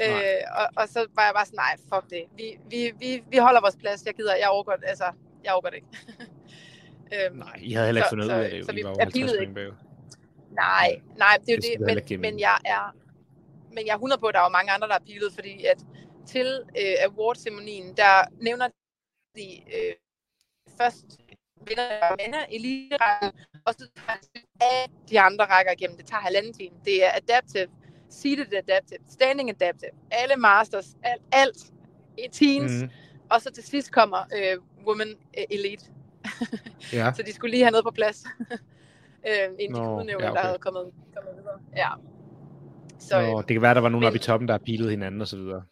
[0.00, 2.24] øh, og, og, så var jeg bare sådan, nej, fuck det.
[2.36, 5.04] Vi, vi, vi, vi holder vores plads, jeg gider, jeg overgår det, altså,
[5.44, 5.88] jeg overgår det ikke.
[7.26, 8.64] øhm, Nej, I havde heller ikke Så- fundet ud så- af det.
[8.66, 9.54] så I vi var jo appealede 50 ikke.
[9.54, 9.74] point.
[10.50, 12.96] Nej, nej, det er jo Det men, men jeg er
[13.74, 15.78] men jeg er 100 på, at der er mange andre, der er pilet, fordi at
[16.26, 18.68] til øh, award-ceremonien, der nævner
[19.36, 19.46] de
[19.76, 19.94] øh,
[20.80, 21.04] først
[21.66, 22.96] vinder og vinder elite
[23.66, 25.96] og så tager de andre rækker igennem.
[25.96, 26.76] Det tager halvanden time.
[26.84, 27.68] Det er adaptive,
[28.12, 31.56] seated adaptive, standing adaptive, alle masters, alt, alt
[32.18, 32.90] i teens, mm.
[33.30, 35.84] og så til sidst kommer øh, woman øh, elite.
[36.92, 37.12] Ja.
[37.16, 38.24] Så de skulle lige have noget på plads.
[39.28, 40.40] øh, inden de Nå, kunne udnævne, ja, okay.
[40.40, 41.58] der havde kommet, kommet videre.
[41.76, 41.88] Ja.
[42.98, 44.58] Så Nå, øh, det kan være, der var nogen men- oppe i toppen, der har
[44.58, 45.62] pilet hinanden og så videre.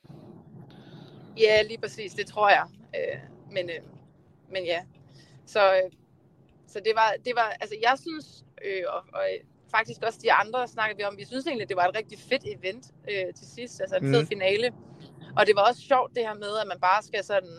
[1.38, 2.64] ja, lige præcis, det tror jeg.
[2.96, 3.18] Øh,
[3.52, 3.80] men, øh,
[4.52, 4.80] men ja,
[5.46, 5.90] så, øh,
[6.66, 9.22] så det var, det var, altså jeg synes, øh, og, og
[9.76, 12.44] faktisk også de andre snakkede vi om, vi synes egentlig, det var et rigtig fedt
[12.56, 14.28] event øh, til sidst, altså en fed Mhm.
[14.28, 14.68] finale.
[15.36, 17.54] Og det var også sjovt det her med, at man bare skal sådan,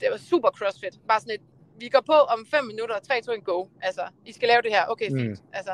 [0.00, 1.40] det var super crossfit, bare sådan et,
[1.80, 3.64] vi går på om 5 minutter, 3, 2, 1, go.
[3.82, 5.28] Altså, I skal lave det her, okay, fint.
[5.30, 5.36] Mm.
[5.52, 5.72] Altså,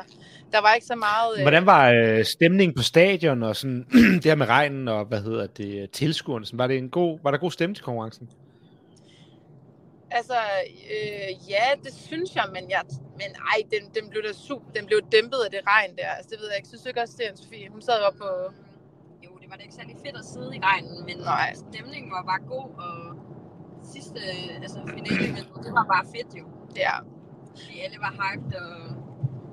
[0.51, 1.37] der var ikke så meget...
[1.37, 3.85] Øh, Hvordan var øh, stemningen på stadion og sådan
[4.21, 6.45] det her med regnen og hvad hedder det tilskuerne?
[6.45, 8.29] Sådan, var det en god var der god stemning til konkurrencen?
[10.11, 10.37] Altså,
[10.95, 12.81] øh, ja, det synes jeg, men, jeg,
[13.21, 16.07] men ej, den, den, blev da super, den blev dæmpet af det regn der.
[16.07, 16.67] Altså, det ved jeg ikke.
[16.67, 17.69] Synes du ikke også, det er Sofie?
[17.69, 18.29] Hun sad jo på...
[19.25, 21.53] Jo, det var da ikke særlig fedt at sidde i regnen, men Nej.
[21.53, 22.95] stemningen var bare god, og
[23.93, 24.19] sidste
[24.63, 26.45] altså finale, det var bare fedt jo.
[26.75, 26.95] Ja,
[27.49, 28.69] Fordi alle var hyped, og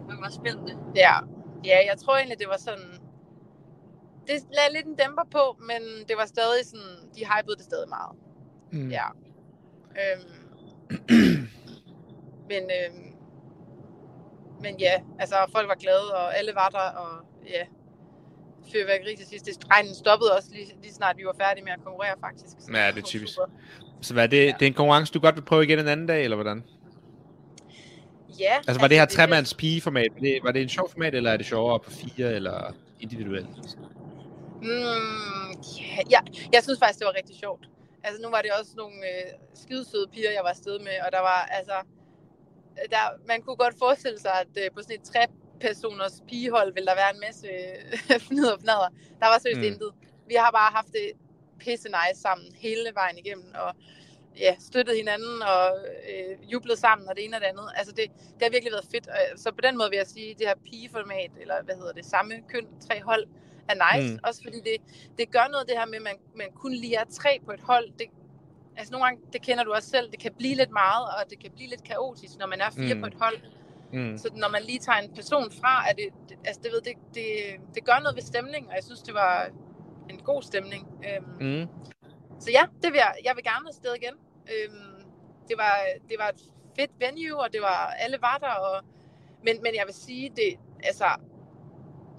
[0.09, 0.75] man var spændende.
[0.97, 1.15] ja.
[1.65, 2.91] Ja, jeg tror egentlig, det var sådan...
[4.27, 6.93] Det lagde lidt en dæmper på, men det var stadig sådan...
[7.17, 8.17] De hypede det stadig meget.
[8.73, 8.89] Mm.
[8.91, 9.07] Ja.
[10.01, 10.42] Øhm,
[12.51, 13.15] men, øhm,
[14.61, 17.65] men ja, altså folk var glade, og alle var der, og ja,
[18.73, 19.47] fyrværkeri til sidst.
[19.47, 22.47] Det- Regnen stoppede også lige, lige snart vi var færdige med at konkurrere, faktisk.
[22.59, 23.35] Så Ja, det er typisk.
[23.35, 23.47] super.
[24.01, 24.53] Så hvad er det, Ja.
[24.59, 26.65] det er en konkurrence, du godt vil prøve igen en anden dag, eller hvordan?
[28.41, 28.57] Ja.
[28.69, 31.31] Altså var det her det- tremands pige-format, var det, var det en sjov format, eller
[31.31, 33.47] er det sjovere på fire, eller individuelt?
[34.63, 34.69] Mm,
[35.81, 37.69] ja, jeg, jeg synes faktisk, det var rigtig sjovt.
[38.05, 41.21] Altså, nu var det også nogle øh, skidesøde piger, jeg var afsted med, og der
[41.21, 41.75] var, altså,
[42.91, 46.95] der, man kunne godt forestille sig, at øh, på sådan et tre-personers pigehold ville der
[46.95, 48.89] være en masse øh, fnider og fnader.
[49.21, 49.65] Der var seriøst Mm.
[49.67, 49.93] intet.
[50.29, 51.13] Vi har bare haft det
[51.59, 53.75] pisse nice sammen hele vejen igennem, og
[54.39, 55.79] ja, støttet hinanden og
[56.11, 57.69] øh, jublet sammen og det ene og det andet.
[57.77, 59.09] Altså det, det har virkelig været fedt.
[59.37, 62.05] Så på den måde vil jeg sige, at det her pigeformat, eller hvad hedder det,
[62.07, 63.27] samme køn, tre hold,
[63.73, 64.13] er nice.
[64.15, 64.21] Mm.
[64.29, 64.77] Også fordi det,
[65.19, 67.61] det gør noget det her med, at man, man kun lige er tre på et
[67.61, 67.89] hold.
[67.99, 68.07] Det,
[68.77, 71.39] altså nogle gange, det kender du også selv, det kan blive lidt meget, og det
[71.43, 73.01] kan blive lidt kaotisk, når man er fire Mm.
[73.01, 73.39] på et hold.
[73.93, 74.19] Mm.
[74.19, 76.95] Så når man lige tager en person fra, er det, det, altså det, ved, det,
[77.15, 77.27] det,
[77.75, 79.49] det gør noget ved stemning, og jeg synes, det var
[80.11, 80.83] en god stemning.
[81.09, 81.67] Øhm, Mm.
[82.41, 84.15] så ja, det vil jeg, jeg vil gerne afsted igen.
[84.55, 85.05] Øhm,
[85.49, 85.75] det, var,
[86.09, 86.41] det var et
[86.79, 88.49] fedt venue, og det var, alle var der.
[88.69, 88.83] Og,
[89.45, 91.05] men, men jeg vil sige, det, altså,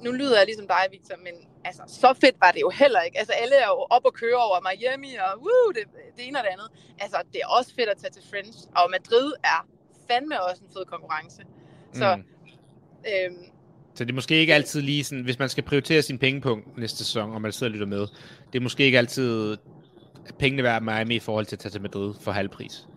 [0.03, 1.33] nu lyder jeg ligesom dig, Victor, men
[1.65, 3.17] altså, så fedt var det jo heller ikke.
[3.19, 5.83] Altså, alle er jo op og køre over Miami, og woo, det,
[6.17, 6.69] det ene og det andet.
[6.99, 9.67] Altså, det er også fedt at tage til Friends, og Madrid er
[10.09, 11.41] fandme også en fed konkurrence.
[11.93, 12.23] Så, Mm.
[13.11, 13.45] øhm,
[13.95, 16.97] Så det er måske ikke altid lige sådan, hvis man skal prioritere sin pengepunkt næste
[16.97, 18.07] sæson, og man sidder og lytter med,
[18.53, 19.57] det er måske ikke altid
[20.39, 22.87] pengene værd Miami i forhold til at tage til Madrid for halv pris.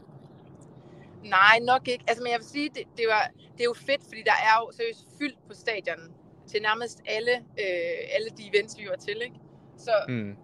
[1.24, 2.04] nej, nok ikke.
[2.08, 4.56] Altså, men jeg vil sige, det, det, var, det er jo fedt, fordi der er
[4.60, 6.12] jo seriøst fyldt på stadion
[6.46, 9.36] til nærmest alle, øh, alle de events, vi var til, ikke?
[9.78, 10.30] Så, Mm.
[10.30, 10.36] Øh,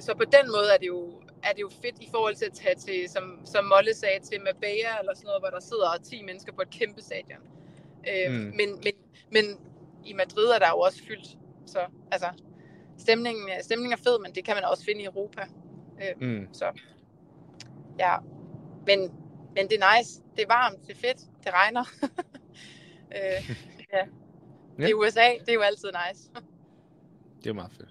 [0.00, 2.52] så på den måde er det jo, er det jo fedt i forhold til at
[2.52, 6.22] tage til, som, som Molle sagde, til Mabea eller sådan noget, hvor der sidder 10
[6.22, 7.42] mennesker på et kæmpe stadion.
[8.10, 8.36] Øh, Mm.
[8.38, 8.92] men, men,
[9.32, 9.44] men
[10.04, 11.28] i Madrid er der jo også fyldt.
[11.66, 11.80] Så
[12.12, 12.28] altså,
[12.98, 15.42] stemningen, stemningen er fed, men det kan man også finde i Europa.
[16.02, 16.48] Øh, Mm.
[16.52, 16.64] Så
[17.98, 18.16] ja,
[18.86, 19.00] men,
[19.54, 20.22] men det er nice.
[20.36, 21.84] Det er varmt, det er fedt, det regner.
[23.16, 23.50] øh,
[24.78, 24.82] ja.
[24.82, 26.28] Det er USA, det er jo altid nice.
[27.44, 27.88] Det er meget fedt.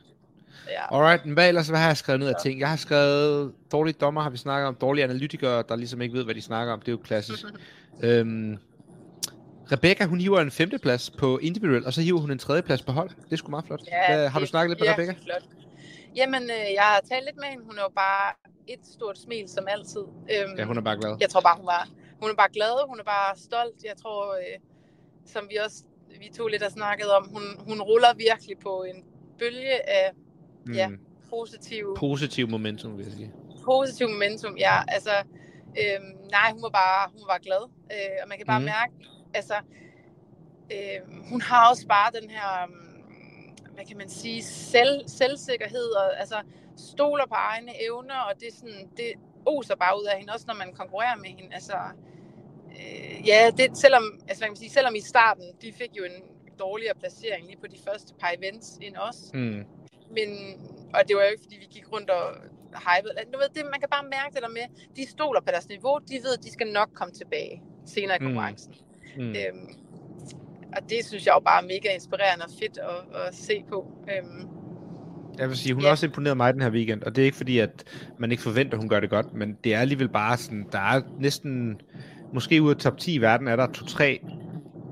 [0.69, 0.95] ja.
[0.95, 2.60] Alright, men hvad ellers hvad har jeg skrevet ned af ting?
[2.60, 4.76] Jeg har skrevet dårlige dommer, har vi snakket om.
[4.76, 6.80] Dårlige analytikere, der ligesom ikke ved, hvad de snakker om.
[6.80, 7.45] Det er jo klassisk.
[8.04, 8.58] øhm,
[9.71, 13.10] Rebecca, hun hiver en femteplads på individuel, og så hiver hun en tredjeplads på hold.
[13.10, 13.82] Det er sgu meget flot.
[14.08, 15.23] hvad, har du det er snakket lidt med virkelig Rebecca?
[15.26, 15.43] Flot.
[16.15, 17.63] Jamen, øh, jeg har talt lidt med hende.
[17.65, 18.34] Hun er jo bare
[18.67, 20.02] et stort smil, som altid.
[20.34, 21.17] Øhm, Ja, hun er bare glad.
[21.19, 21.88] Jeg tror bare, hun var,
[22.21, 22.88] hun er bare glad.
[22.89, 23.84] Hun er bare stolt.
[23.84, 24.56] Jeg tror, øh,
[25.26, 25.78] som vi også
[26.20, 29.04] vi to lidt har snakket om, hun, hun ruller virkelig på en
[29.39, 30.12] bølge af
[30.74, 30.88] ja.
[30.88, 31.00] Mm.
[31.96, 33.32] positiv, momentum, vil jeg sige.
[33.65, 34.58] positiv momentum.
[34.58, 35.15] Ja, altså,
[35.82, 37.63] øhm, nej, hun var bare, hun var glad.
[37.91, 38.65] Øh, og man kan bare mm.
[38.65, 38.93] mærke,
[39.34, 39.54] altså,
[40.72, 42.74] øh, hun har også bare den her, um,
[43.74, 46.36] hvad kan man sige, selv, selvsikkerhed, og altså,
[46.78, 49.12] stoler på egne evner, og det er sådan, det
[49.46, 51.54] oser bare ud af hende, også når man konkurrerer med hende.
[51.54, 51.78] Altså,
[52.80, 56.04] øh, ja, det, selvom, altså, hvad kan man sige, selvom i starten, de fik jo
[56.04, 56.18] en
[56.60, 59.62] dårligere placering lige på de første par events end os, Mm.
[60.18, 60.30] men,
[60.96, 62.24] og det var jo ikke, fordi vi gik rundt og
[62.88, 63.13] hypede.
[63.34, 64.66] Du ved, det, man kan bare mærke det der med,
[64.98, 65.94] de stoler på deres niveau.
[66.12, 68.26] De ved, at de skal nok komme tilbage senere i Mm.
[68.26, 68.74] konkurrencen.
[69.18, 69.24] Mm.
[69.24, 69.30] Mm.
[69.30, 69.68] Øhm,
[70.76, 73.80] og det synes jeg jo bare er mega inspirerende og fedt at, at se på.
[74.12, 74.48] Øhm,
[75.40, 75.88] Jeg vil sige, hun Ja.
[75.88, 77.84] har også imponeret mig den her weekend, og det er ikke fordi, at
[78.20, 80.80] man ikke forventer, at hun gør det godt, men det er alligevel bare sådan, der
[80.80, 81.82] er næsten,
[82.34, 84.20] måske ud af top 10 i verden, er der to, tre,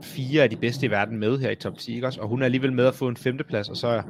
[0.04, 2.22] fire af de bedste i verden med her i top 10, ikke også?
[2.22, 4.02] Og hun er alligevel med at få en femteplads, og så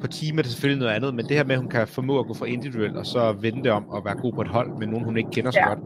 [0.00, 2.18] på team er det selvfølgelig noget andet, men det her med, at hun kan formå
[2.18, 4.78] at gå fra individuel, og så vende det om og være god på et hold
[4.78, 5.68] med nogen, hun ikke kender så Ja.
[5.68, 5.78] godt,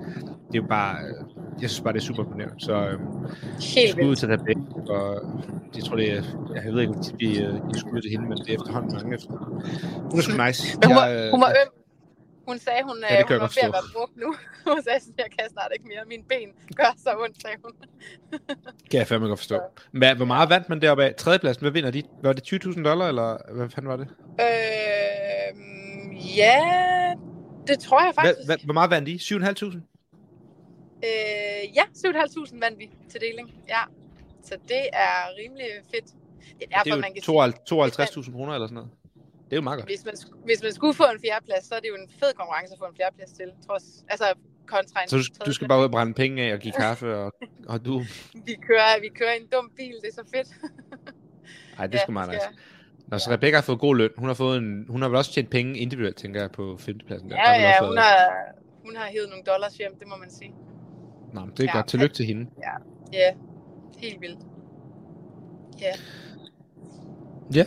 [0.52, 1.24] det er jo bare, øh,
[1.62, 2.54] jeg synes bare, det er super imponerende.
[2.58, 3.00] Så øhm,
[3.60, 4.60] skud ud til Rebecca,
[4.92, 5.22] og
[5.76, 6.22] jeg tror, det er,
[6.64, 9.14] jeg ved ikke, om vi uh, giver skud til hende, men det er efterhånden mange
[9.14, 9.30] efter.
[10.10, 10.78] Hun er sgu nice.
[10.80, 11.81] Men hun var, Jeg, øh, hun var øm.
[12.48, 14.34] Hun sagde, hun, Ja, jeg hun var ved at være brugt nu.
[14.72, 16.04] Hun sagde, sådan, jeg kan snart ikke mere.
[16.08, 17.72] Mine ben gør så ondt, sagde hun.
[18.90, 19.60] Kan jeg fandme godt forstå.
[19.92, 21.14] Hvad, hvor meget vandt man deroppe af?
[21.14, 22.02] Tredjepladsen, hvad vinder de?
[22.22, 24.08] Var det 20.000 dollar, eller hvad fanden var det?
[24.40, 26.60] Øh, ja,
[27.66, 28.38] det tror jeg faktisk.
[28.46, 29.14] hvad, hvor meget vandt de?
[29.14, 29.76] 7.500?
[31.08, 33.54] Øh, ja, 7.500 vandt vi til deling.
[33.68, 33.80] Ja,
[34.42, 36.04] så det er rimelig fedt.
[36.58, 37.22] Det er derfor, Det er man kan
[37.70, 38.90] jo 52.000 kroner eller sådan noget.
[39.52, 39.88] Det er jo meget godt.
[39.88, 42.72] hvis man, hvis man skulle få en fjerdeplads, så er det jo en fed konkurrence
[42.72, 43.48] at få en fjerdeplads til.
[43.66, 44.24] Trods, altså
[44.66, 47.14] kontra en Så du, du skal bare ud og brænde penge af og give kaffe,
[47.16, 47.32] og,
[47.68, 48.02] og du...
[48.48, 50.48] Vi kører, vi kører en dum bil, det er så fedt.
[51.78, 52.46] Ej, det er sgu meget nice.
[53.06, 54.10] Nå, så Rebecca har fået god løn.
[54.16, 57.30] Hun har, fået en, hun har vel også tjent penge individuelt, tænker jeg, på femtepladsen.
[57.30, 57.36] Der.
[57.36, 58.16] Ja, Der ja, også hun har,
[58.84, 60.54] hun har hævet nogle dollars hjem, det må man sige.
[61.34, 61.88] Nå, men det er Ja, godt.
[61.88, 62.50] Tillykke til hende.
[63.12, 63.34] Ja,
[63.98, 64.38] helt vildt.
[65.80, 65.92] Ja.
[67.54, 67.64] Ja.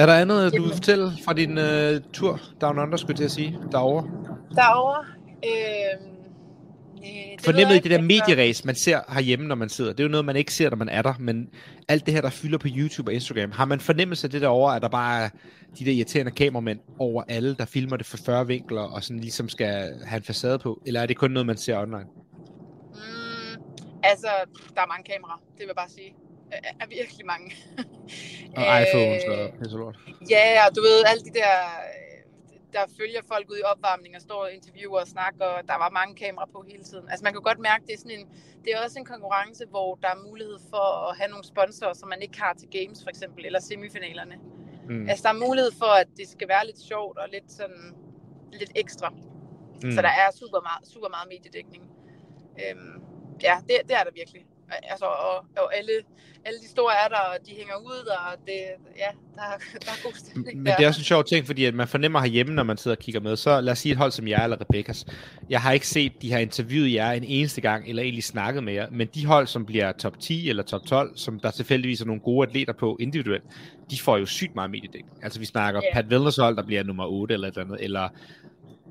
[0.00, 3.24] Er der andet, du vil fortælle fra din uh, tur Down Under, skulle jeg til
[3.24, 4.08] at sige, derovre?
[4.54, 5.04] Derovre,
[5.44, 6.06] øh,
[7.46, 9.92] øh, det i det der medieræs, man ser herhjemme, når man sidder.
[9.92, 11.48] Det er jo noget, man ikke ser, når man er der, men
[11.88, 14.76] alt det her, der fylder på YouTube og Instagram, har man fornemmelse af det derovre,
[14.76, 15.28] at der bare er
[15.78, 19.48] de der irriterende kameramænd over alle, der filmer det for 40 vinkler, og sådan ligesom
[19.48, 20.82] skal have en facade på?
[20.86, 22.06] Eller er det kun noget, man ser online?
[22.94, 23.62] Mm,
[24.02, 24.28] altså,
[24.74, 26.14] der er mange kameraer, det vil jeg bare sige.
[26.80, 27.48] Er virkelig mange.
[28.56, 29.96] Og iPhones og pisse lort.
[30.30, 31.54] Ja, og du ved, alle de der,
[31.88, 32.10] øh,
[32.72, 35.90] der følger folk ud i opvarmning og står og interviewer og snakker, og der var
[35.90, 37.06] mange kameraer på hele tiden.
[37.10, 38.26] Altså man kan godt mærke, det er sådan en,
[38.64, 42.08] det er også en konkurrence, hvor der er mulighed for at have nogle sponsorer, som
[42.08, 44.36] man ikke har til games for eksempel, eller semifinalerne.
[44.88, 45.08] Mm.
[45.08, 47.94] Altså der er mulighed for, at det skal være lidt sjovt og lidt sådan,
[48.52, 49.08] lidt ekstra.
[49.82, 49.92] Mm.
[49.92, 51.82] Så der er super meget, super meget mediedækning.
[52.62, 53.02] Øhm,
[53.42, 54.42] ja, det, det er der virkelig.
[54.82, 55.90] Altså, og, og alle,
[56.44, 58.52] alle de store er der, og de hænger ud, og det,
[58.98, 60.76] ja, der, er- der er god stemning Men der.
[60.76, 63.02] det er også en sjov ting, fordi at man fornemmer herhjemme, når man sidder og
[63.02, 65.06] kigger med, så lad os sige et hold som jer eller Rebekkas.
[65.50, 68.72] Jeg har ikke set, de har interviewet jer en eneste gang, eller egentlig snakket med
[68.72, 72.04] jer, men de hold, som bliver top 10 eller top 12, som der tilfældigvis er
[72.06, 73.44] nogle gode atleter på individuelt,
[73.90, 75.18] de får jo sygt meget mediedækning.
[75.22, 75.94] Altså vi snakker Ja.
[75.94, 78.08] Pat Wellners hold, der bliver nummer 8 eller et eller andet, eller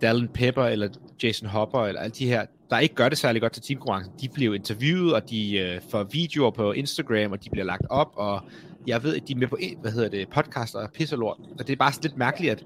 [0.01, 0.87] Dallin Pepper eller
[1.23, 4.29] Jason Hopper, eller alle de her, der ikke gør det særlig godt til teamkonkurrencen, de
[4.29, 8.41] bliver interviewet, og de øh, får videoer på Instagram, og de bliver lagt op, og
[8.87, 11.37] jeg ved, at de er med på, hvad hedder det, podcaster og pisser lort.
[11.59, 12.63] Og det er bare lidt mærkeligt, at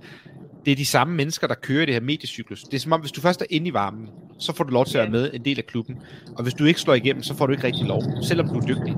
[0.65, 2.63] det er de samme mennesker, der kører det her mediecyklus.
[2.63, 4.85] Det er som om, hvis du først er inde i varmen, så får du lov
[4.85, 5.97] til at være med en del af klubben.
[6.37, 8.65] Og hvis du ikke slår igennem, så får du ikke rigtig lov, selvom du er
[8.65, 8.95] dygtig.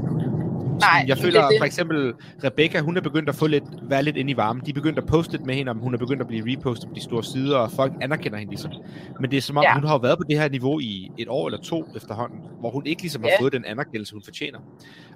[0.80, 1.58] Nej, jeg føler er det.
[1.60, 4.66] for eksempel, Rebecca, hun er begyndt at få lidt, være lidt inde i varmen.
[4.66, 6.90] De er begyndt at poste lidt med hende, om hun er begyndt at blive repostet
[6.90, 8.72] på de store sider, og folk anerkender hende ligesom.
[9.20, 9.74] Men det er som om, Ja.
[9.74, 12.86] hun har været på det her niveau i et år eller to efterhånden, hvor hun
[12.86, 13.42] ikke ligesom har Ja.
[13.42, 14.60] fået den anerkendelse, hun fortjener.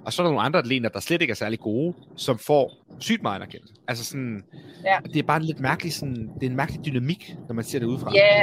[0.04, 2.72] Og så er der nogle andre atleter, der slet ikke er særlig gode, som får
[2.98, 3.74] sygt meget anerkendelse.
[3.88, 4.42] Altså sådan,
[4.84, 4.96] Ja.
[5.04, 7.78] det er bare en lidt mærkelig, sådan, det er en mærkelig dynamik, når man ser
[7.78, 8.12] det udefra.
[8.14, 8.36] Ja,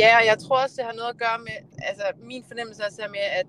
[0.00, 1.56] ja, og jeg tror også, det har noget at gøre med,
[1.88, 3.46] altså min fornemmelse er med, at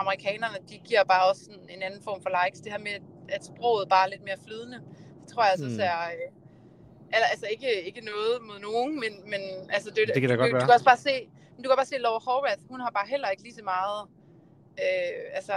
[0.00, 2.60] amerikanerne, de giver bare også sådan en anden form for likes.
[2.64, 2.96] Det her med,
[3.36, 4.78] at sproget bare er lidt mere flydende.
[5.20, 5.74] Det tror jeg, altså Hmm.
[5.74, 5.92] mm.
[5.94, 6.28] er, øh,
[7.14, 9.42] eller, altså ikke, ikke noget mod nogen, men, men
[9.76, 10.62] altså det, Det kan da du, godt du, være.
[10.62, 11.14] du kan også bare se,
[11.62, 14.00] du kan bare se Laura Horvath, hun har bare heller ikke lige så meget,
[14.84, 15.56] øh, altså,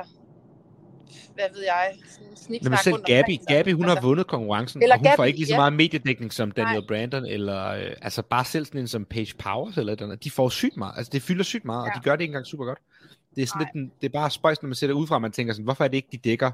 [1.35, 1.93] hvad ved jeg,
[2.35, 3.47] sådan Nå, men selv rundt Gabi, omkring.
[3.47, 5.59] Gabi, hun har altså, vundet konkurrencen, Eller og hun får Gabi, ikke lige så ja.
[5.59, 6.87] meget mediedækning som Daniel Nej.
[6.87, 10.23] Brandon, eller øh, altså bare selv sådan en som Paige Powers, eller andet.
[10.23, 11.89] De får sygt meget, altså det fylder sygt meget, ja.
[11.89, 12.79] og de gør det ikke engang super godt.
[13.35, 13.69] Det er sådan Nej.
[13.73, 15.83] lidt, en, det er bare spøjs, når man ser det udefra, man tænker sådan, hvorfor
[15.83, 16.51] er det ikke, de dækker,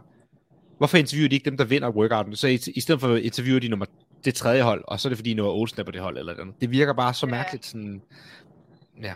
[0.78, 3.68] hvorfor interviewer de ikke dem, der vinder workouten, så i, i stedet for interviewer de
[3.68, 3.86] nummer,
[4.26, 6.34] det tredje hold, og så er det fordi Noah Olsen er på det hold, eller
[6.40, 6.56] andet.
[6.62, 7.32] Det virker bare så Ja.
[7.32, 8.02] mærkeligt, sådan,
[9.02, 9.14] ja.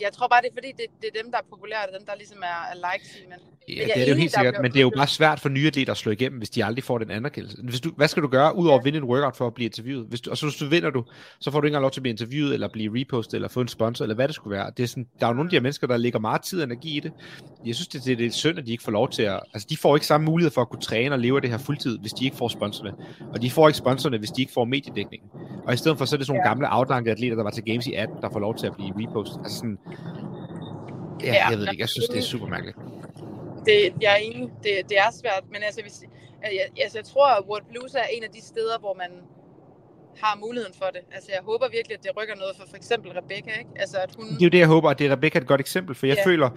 [0.00, 2.06] Jeg tror bare, det er fordi, det, det er dem, der er populære, er dem,
[2.06, 4.70] der ligesom er, er likes men Ja, jeg det er det jo helt sikkert, men
[4.72, 6.98] det er jo bare svært for nye atleter at slå igennem, hvis de aldrig får
[6.98, 7.56] den anerkendelse.
[7.62, 10.06] Hvis du, hvad skal du gøre, udover at vinde en workout for at blive interviewet?
[10.08, 11.04] Hvis du, og så hvis du vinder du,
[11.40, 13.60] så får du ikke engang lov til at blive interviewet, eller blive repostet, eller få
[13.60, 14.70] en sponsor, eller hvad det skulle være.
[14.76, 16.58] Det er sådan, der er jo nogle af de her mennesker, der lægger meget tid
[16.58, 17.12] og energi i det.
[17.66, 19.40] Jeg synes, det, det, det er synd, at de ikke får lov til at...
[19.54, 21.58] Altså, de får ikke samme mulighed for at kunne træne og leve af det her
[21.58, 22.92] fuldtid, hvis de ikke får sponsorerne.
[23.34, 25.30] Og de får ikke sponsorerne, hvis de ikke får mediedækningen.
[25.66, 26.50] Og i stedet for, så er det sådan nogle Ja.
[26.50, 28.92] gamle outlankede atleter, der var til Games i 18, der får lov til at blive
[28.96, 29.38] repostet.
[29.44, 29.78] Altså sådan...
[31.22, 31.48] Ja, Ja.
[31.48, 31.80] jeg ved det ikke.
[31.80, 32.76] Jeg synes, det er super mærkeligt.
[33.66, 36.02] Det, jeg er enig, det, det er svært, men altså, hvis,
[36.42, 39.10] jeg, altså, jeg tror, at Wordpalooza er en af de steder, hvor man
[40.22, 41.00] har muligheden for det.
[41.12, 43.70] Altså, jeg håber virkelig, at det rykker noget for for eksempel Rebecca, ikke?
[43.76, 44.24] Altså, at hun...
[44.26, 46.16] Det er jo det, jeg håber, og det er Rebecca et godt eksempel, for jeg
[46.16, 46.26] Ja.
[46.30, 46.50] føler,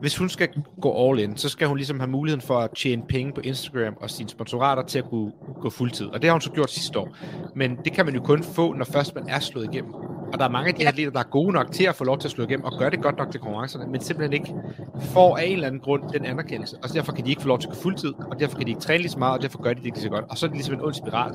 [0.00, 0.48] hvis hun skal
[0.80, 3.96] gå all in, så skal hun ligesom have muligheden for at tjene penge på Instagram
[4.00, 6.06] og sine sponsorater til at kunne gå fuldtid.
[6.06, 7.08] Og det har hun så gjort sidste år.
[7.54, 9.94] Men det kan man jo kun få, når først man er slået igennem.
[10.32, 10.88] Og der er mange af de Ja.
[10.88, 12.90] atleter, der er gode nok til at få lov til at slå igennem og gøre
[12.90, 14.54] det godt nok til konkurrencerne, men simpelthen ikke
[15.00, 16.76] får af en eller anden grund den anerkendelse.
[16.82, 18.70] Og derfor kan de ikke få lov til at gå fuldtid, og derfor kan de
[18.70, 20.24] ikke træne lige så meget, og derfor gør de det ikke så godt.
[20.30, 21.32] Og så er det ligesom en ond spiral,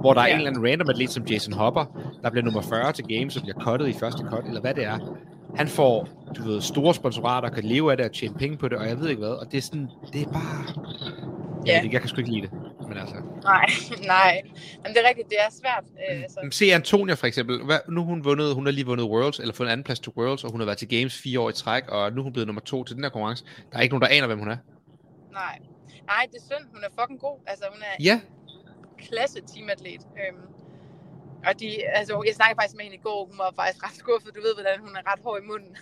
[0.00, 0.32] hvor der er Ja.
[0.32, 1.84] en eller anden random atlet som Jason Hopper,
[2.22, 4.84] der bliver nummer 40 til Games og bliver cuttet i første cut, eller hvad det
[4.84, 4.98] er.
[5.56, 8.78] Han får, du ved, store sponsorater, kan leve af det og tjene penge på det,
[8.78, 9.30] og jeg ved ikke hvad.
[9.30, 10.64] Og det er sådan, det er bare...
[11.66, 12.50] Jeg, ikke, jeg kan sgu ikke lide det.
[12.88, 13.14] Men altså...
[13.44, 13.66] Nej,
[14.16, 14.40] nej.
[14.82, 15.84] Men det er rigtigt, det er svært.
[16.12, 17.64] Øh, Men Se Antonia for eksempel.
[17.64, 20.12] Hvad, nu hun vundet, hun har lige vundet Worlds, eller fået en anden plads til
[20.16, 22.32] Worlds, og hun har været til Games fire år i træk, og nu er hun
[22.32, 23.44] blevet nummer to til den her konkurrence.
[23.72, 24.56] Der er ikke nogen, der aner, hvem hun er.
[25.32, 25.58] nej.
[26.06, 26.66] Nej, det er synd.
[26.74, 27.38] Hun er fucking god.
[27.46, 28.20] Altså, hun er Ja,
[28.98, 30.00] klasse teamatlet.
[30.20, 30.42] Øhm,
[31.48, 34.30] og de, altså, jeg snakkede faktisk med hende i går, hun var faktisk ret skuffet.
[34.36, 35.72] Du ved, hvordan hun er ret hård i munden.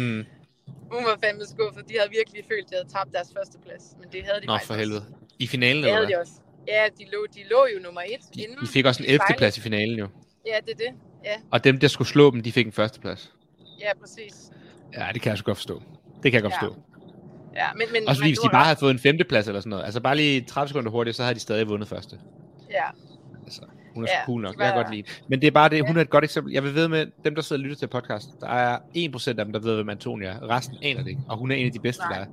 [0.00, 0.24] mm.
[0.94, 1.82] Hun var fandme skuffet.
[1.88, 3.84] De havde virkelig følt, at de havde tabt deres første plads.
[4.00, 4.74] Men det havde de Nå, for også.
[4.74, 5.04] helvede.
[5.38, 6.32] I finalen, Det eller havde de også.
[6.68, 8.58] Ja, de lå, de lå jo nummer et De, inden.
[8.60, 9.20] de fik også en 11.
[9.38, 10.08] plads i finalen jo.
[10.46, 10.92] Ja, det er det.
[11.24, 13.32] Ja, Og dem, der skulle slå dem, de fik en første plads.
[13.80, 14.34] ja præcis.
[14.98, 15.82] Ja, det kan jeg så godt forstå.
[16.22, 16.66] Det kan jeg godt Ja.
[16.66, 16.76] forstå.
[17.54, 19.70] Ja, men, men, Også fordi, men hvis de bare havde fået en femteplads eller sådan
[19.70, 22.18] noget, altså bare lige 30 sekunder hurtigere, så havde de stadig vundet første.
[22.70, 22.84] Ja,
[23.44, 23.62] Altså,
[23.94, 24.58] hun er Ja, cool nok.
[24.58, 25.02] Jeg kan godt lide.
[25.28, 26.52] Men det er bare det, hun er et godt eksempel.
[26.52, 29.34] Jeg vil ved med dem, der sidder og lytter til podcast, der er 1% af
[29.44, 30.48] dem, der ved, hvem Antonia er.
[30.50, 31.22] Resten aner det ikke.
[31.28, 32.12] Og hun er en af de bedste, Nej.
[32.18, 32.26] der er.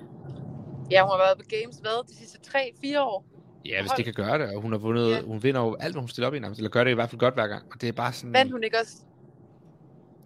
[0.92, 3.26] ja, hun har været på Games, hvad, de sidste 3-4 år?
[3.66, 3.98] Ja, hvis Hold.
[3.98, 4.56] det kan gøre det.
[4.56, 5.22] Og hun har vundet, Ja.
[5.22, 6.60] hun vinder jo alt, hvad hun stiller op i nærmest.
[6.60, 7.64] Eller gør det i hvert fald godt hver gang.
[7.74, 8.34] Og det er bare sådan...
[8.34, 8.96] Vandt hun ikke også?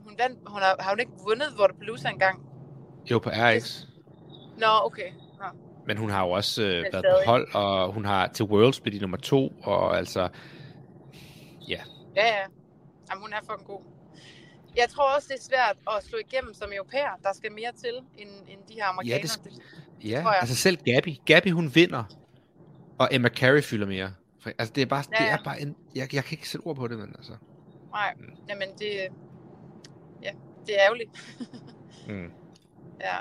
[0.05, 2.41] Hun, vandt, hun har, har hun ikke vundet Waterpalooza engang?
[3.11, 3.83] Jo, på RX.
[4.57, 5.09] Nå, okay.
[5.39, 5.45] Nå.
[5.87, 7.05] Men hun har jo også øh, været stadig.
[7.25, 10.29] på hold, og hun har til Worlds blev de nummer to, og altså...
[11.67, 11.81] Ja,
[12.15, 12.45] ja.
[13.09, 13.81] Jamen, hun er fucking god.
[14.75, 17.11] Jeg tror også, det er svært at slå igennem som europæer.
[17.23, 19.21] Der skal mere til, end, end de her amerikanere.
[19.21, 20.39] det skal- det, Ja, tror jeg.
[20.41, 21.09] altså selv Gabby.
[21.25, 22.03] Gabby, hun vinder,
[22.99, 24.13] og Emma Carey fylder mere.
[24.39, 25.37] For- Altså, det er bare, Ja, det ja.
[25.37, 27.33] er bare en, jeg, jeg kan ikke sætte ord på det, men altså.
[27.91, 28.13] Nej,
[28.49, 29.07] jamen det,
[30.23, 30.31] ja,
[30.67, 31.09] det er ærgerligt.
[32.07, 32.31] Mm.
[33.01, 33.15] Ja,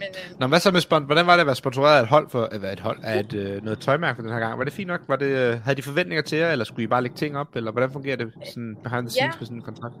[0.00, 2.08] Men øh, Nå, hvad så med spon- Hvordan var det at være sponsoreret af et
[2.08, 4.58] hold for, eller et hold af et, øh, noget tøjmærke for den her gang?
[4.58, 5.00] Var det fint nok?
[5.08, 7.56] Var det, øh, havde de forventninger til jer, eller skulle I bare lægge ting op?
[7.56, 9.38] Eller hvordan fungerer det sådan behind the scenes Ja.
[9.38, 9.94] med sådan en kontrakt?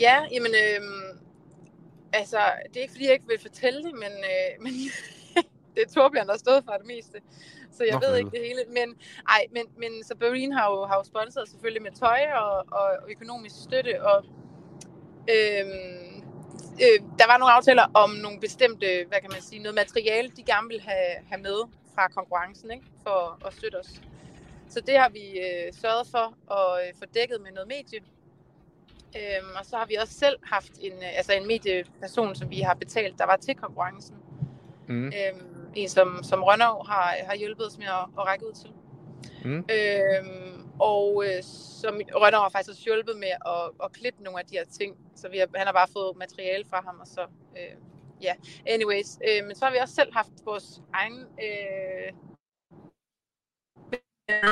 [0.00, 0.80] ja, jamen, øh,
[2.12, 4.72] altså, det er ikke fordi, jeg ikke vil fortælle det, men, øh, men
[5.74, 7.18] det er Torbjørn, der har stået for det meste.
[7.76, 8.60] Så jeg Nå, ved ikke det hele.
[8.78, 8.88] Men,
[9.28, 12.86] ej, men, men så Barine har jo, har jo sponsoret selvfølgelig med tøj og, og
[13.14, 13.94] økonomisk støtte.
[14.10, 14.18] Og,
[15.34, 16.03] øhm,
[16.84, 20.42] øh, der var nogle aftaler om nogle bestemte, hvad kan man sige, noget materiale, de
[20.42, 21.58] gerne ville have, have med
[21.94, 22.86] fra konkurrencen, ikke?
[23.02, 24.00] for at støtte os.
[24.68, 26.26] Så det har vi øh, sørget for
[26.58, 28.00] at øh, få dækket med noget medie.
[29.16, 32.60] Øhm, og så har vi også selv haft en, øh, altså en medieperson, som vi
[32.60, 34.16] har betalt, der var til konkurrencen.
[34.88, 35.06] Mm.
[35.06, 38.70] Øhm, en, som, som Rønnerv har, har hjulpet os med at, at række ud til.
[39.44, 39.64] Mm.
[39.76, 41.42] Øhm, og øh,
[41.80, 44.96] som Rønner har faktisk også hjulpet med at, at klippe nogle af de her ting.
[45.14, 47.76] Så vi har, han har bare fået materiale fra ham, og så, øh,
[48.22, 48.34] ja.
[48.66, 52.12] Anyways, øh, men så har vi også selv haft vores egen øh,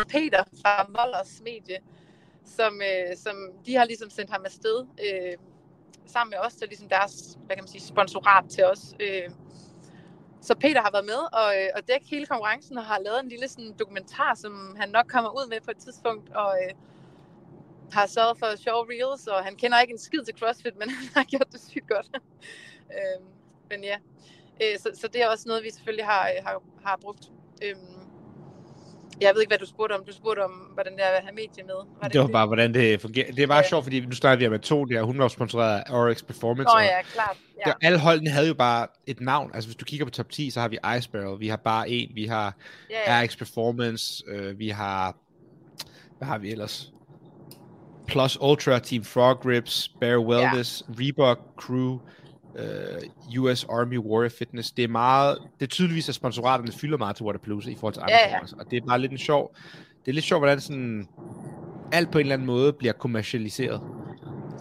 [0.09, 1.79] Peter fra Mollers Medie,
[2.45, 5.37] som, øh, som de har ligesom sendt ham afsted øh,
[6.07, 8.95] sammen med os til ligesom deres, hvad kan man sige, sponsorat til os.
[9.01, 9.31] Øh,
[10.43, 13.29] så Peter har været med og, øh, og dækket hele konkurrencen og har lavet en
[13.29, 16.75] lille sådan, dokumentar, som han nok kommer ud med på et tidspunkt, og øh,
[17.93, 21.09] har sørget for sjove reels, og han kender ikke en skid til CrossFit, men han
[21.15, 22.09] har gjort det sygt godt.
[22.97, 23.27] øh,
[23.71, 23.97] men ja,
[24.63, 27.31] øh, så, så det er også noget, vi selvfølgelig har, øh, har, har brugt.
[27.63, 27.77] Øh,
[29.23, 30.05] jeg ved ikke, hvad du spurgte om.
[30.05, 31.75] Du spurgte om, hvordan det er at have medie med.
[32.03, 33.33] Var Det var bare, hvordan det fungerer.
[33.33, 33.69] Det er bare Ja.
[33.69, 35.03] sjovt, fordi nu snakker vi om to der.
[35.03, 36.75] Hun var sponsoreret af Oryx Performance.
[36.75, 37.37] Nå ja, klart.
[37.67, 37.71] Ja.
[37.71, 39.51] der, alle holdene havde jo bare et navn.
[39.55, 41.91] Altså hvis du kigger på top 10, så har vi Ice Barrel, vi har bare
[41.91, 42.55] en, vi har
[42.91, 43.25] Ja, ja.
[43.25, 45.17] RX Performance, øh, vi har,
[46.19, 46.93] hvad har vi ellers?
[48.07, 50.95] Plus Ultra, Team Frog Grips, Bear Wellness, ja.
[51.05, 51.99] Reebok Crew,
[52.59, 54.71] øh, US Army Warrior Fitness.
[54.73, 58.01] Det er meget, det er tydeligvis, at sponsoraterne fylder meget til Waterpalooza i forhold til
[58.01, 58.39] andre Ja, ja.
[58.59, 59.57] Og det er bare lidt en sjov,
[60.05, 61.09] det er lidt sjovt, hvordan sådan,
[61.93, 63.81] alt på en eller anden måde bliver kommercialiseret.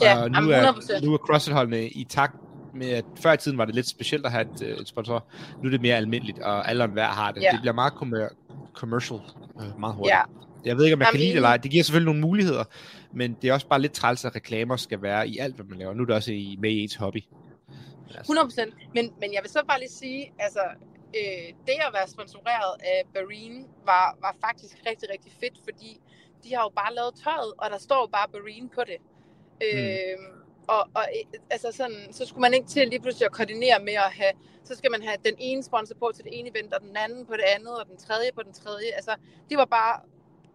[0.01, 1.06] Ja, og nu er, 100%.
[1.06, 2.36] nu er CrossFit-holdene i takt
[2.75, 5.25] med, at før i tiden var det lidt specielt at have et, et sponsor.
[5.62, 7.41] Nu er det mere almindeligt, og alle og enhver har det.
[7.41, 7.49] Ja.
[7.51, 8.27] Det bliver meget kommer-
[8.73, 9.19] commercial
[9.62, 10.15] øh, meget hurtigt.
[10.15, 10.21] ja.
[10.65, 11.58] Jeg ved ikke, om jeg Jamen, kan lide det eller ej.
[11.58, 12.63] Det giver selvfølgelig nogle muligheder,
[13.13, 15.77] men det er også bare lidt træls, at reklamer skal være i alt, hvad man
[15.77, 15.93] laver.
[15.93, 17.23] Nu er det også i, med i ens hobby.
[18.17, 18.32] Altså.
[18.32, 18.74] 100 procent.
[18.95, 20.63] Men, men jeg vil så bare lige sige, altså,
[21.19, 26.02] øh, det at være sponsoreret af Barine var, var faktisk rigtig, rigtig fedt, fordi
[26.43, 29.00] de har jo bare lavet tøjet, og der står jo bare Barine på det.
[29.65, 30.17] Øh,
[30.67, 33.93] og, og øh, altså sådan, så skulle man ikke til lige pludselig at koordinere med
[33.93, 36.82] at have, så skal man have den ene sponsor på til det ene event, og
[36.82, 38.91] den anden på det andet, og den tredje på den tredje.
[38.95, 39.15] Altså,
[39.50, 40.00] det var bare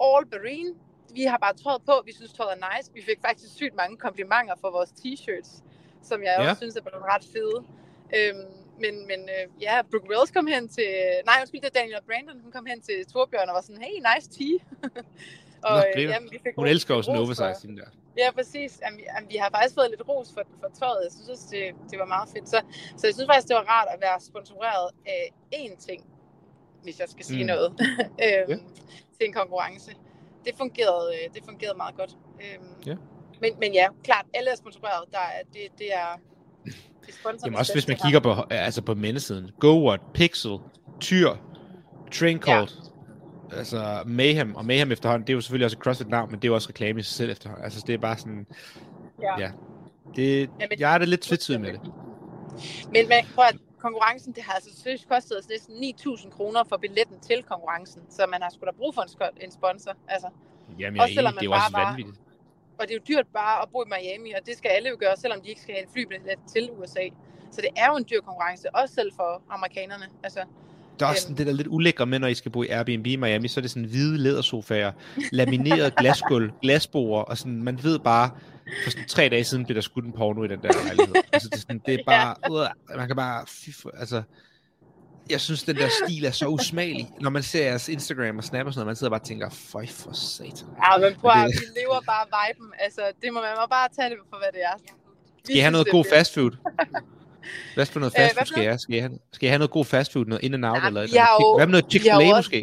[0.04, 0.74] all Barine.
[1.14, 2.92] Vi har bare tøjet på, vi synes tøjet er nice.
[2.94, 5.62] Vi fik faktisk sygt mange komplimenter for vores t-shirts,
[6.06, 6.50] som jeg Ja.
[6.50, 7.58] også synes er blevet ret fede.
[8.16, 8.46] Øhm,
[8.82, 10.88] men men øh, ja, Brooke Wells kom hen til,
[11.26, 13.82] nej, undskyld, det er Daniel og Brandon, hun kom hen til Torbjørn og var sådan,
[13.82, 14.56] hey, nice tea.
[15.70, 17.88] og Nå, øh, jamen, vi fik hun elsker sådan ros oversize ting der.
[18.18, 18.80] Ja, præcis.
[18.84, 21.00] Jamen, vi- jamen, vi har faktisk fået lidt ros for, for tøjet.
[21.04, 22.48] Jeg synes også, det, det var meget fedt.
[22.48, 22.58] Så,
[22.98, 25.22] så jeg synes faktisk, det var rart at være sponsoreret af
[25.54, 26.00] én ting,
[26.82, 27.46] hvis jeg skal sige Mm.
[27.52, 27.68] noget,
[28.26, 28.56] øhm, Ja.
[29.16, 29.90] til en konkurrence.
[30.44, 32.12] Det fungerede, øh, det fungerede meget godt.
[32.44, 32.96] Øhm, Ja.
[33.40, 35.04] Men, men ja, klart, alle er sponsoreret.
[35.12, 36.20] Der er, det, det er,
[37.06, 39.50] det er Jamen også hvis man kigger på, altså på mændesiden.
[39.60, 40.58] GoWatt, Pixel,
[41.00, 41.30] Tyr,
[42.12, 42.68] Train Cold,
[43.52, 43.56] ja.
[43.56, 46.48] altså Mayhem, og Mayhem efterhånden, det er jo selvfølgelig også et CrossFit-navn, men det er
[46.48, 47.64] jo også reklame i sig selv efterhånden.
[47.64, 48.46] Altså det er bare sådan,
[49.22, 49.38] Ja.
[49.40, 49.50] ja.
[50.16, 51.80] Det, Jamen, jeg er da lidt tvetydig med det.
[52.92, 56.76] Men, men prøv at konkurrencen, det har altså seriøst kostet os næsten 9.000 kroner for
[56.76, 58.02] billetten til konkurrencen.
[58.10, 59.02] Så man har sgu da brug for
[59.40, 59.92] en, sponsor.
[60.08, 60.28] Altså,
[60.78, 62.20] Jamen jeg Også selvom det er man også bare var- vanvittigt.
[62.78, 64.96] Og det er jo dyrt bare at bo i Miami, og det skal alle jo
[65.00, 67.04] gøre, selvom de ikke skal have en flybillet til USA.
[67.52, 70.04] Så det er jo en dyr konkurrence, også selv for amerikanerne.
[70.22, 70.40] Altså,
[71.00, 71.22] Der er også Øhm.
[71.22, 73.60] sådan det der lidt ulækre med, når I skal bo i Airbnb i Miami, så
[73.60, 74.92] er det sådan hvide lædersofaer,
[75.32, 78.30] lamineret glasgulv, glasbord, og sådan, man ved bare,
[78.84, 81.14] for sådan tre dage siden blev der skudt en porno i den der lejlighed.
[81.32, 84.22] altså, det er, sådan, det er bare, uh, man kan bare, fy altså,
[85.30, 87.10] jeg synes, den der stil er så usmagelig.
[87.20, 89.50] Når man ser jeres Instagram og Snap og sådan noget, man sidder bare og tænker,
[89.50, 90.68] føj for satan.
[90.92, 92.72] ja, men prøv at vi lever bare viben.
[92.80, 94.76] Altså, det må man må bare tage det for, hvad det er.
[95.44, 96.50] Skal I have noget god fast food?
[97.74, 98.78] Hvad for noget Øh, fast food skal I have?
[99.32, 100.24] Skal I have, noget god fast food?
[100.26, 100.76] Noget in and out?
[100.86, 101.58] Eller, et vi eller andet?
[101.58, 102.62] Hvad med noget vi Chick-fil-A også-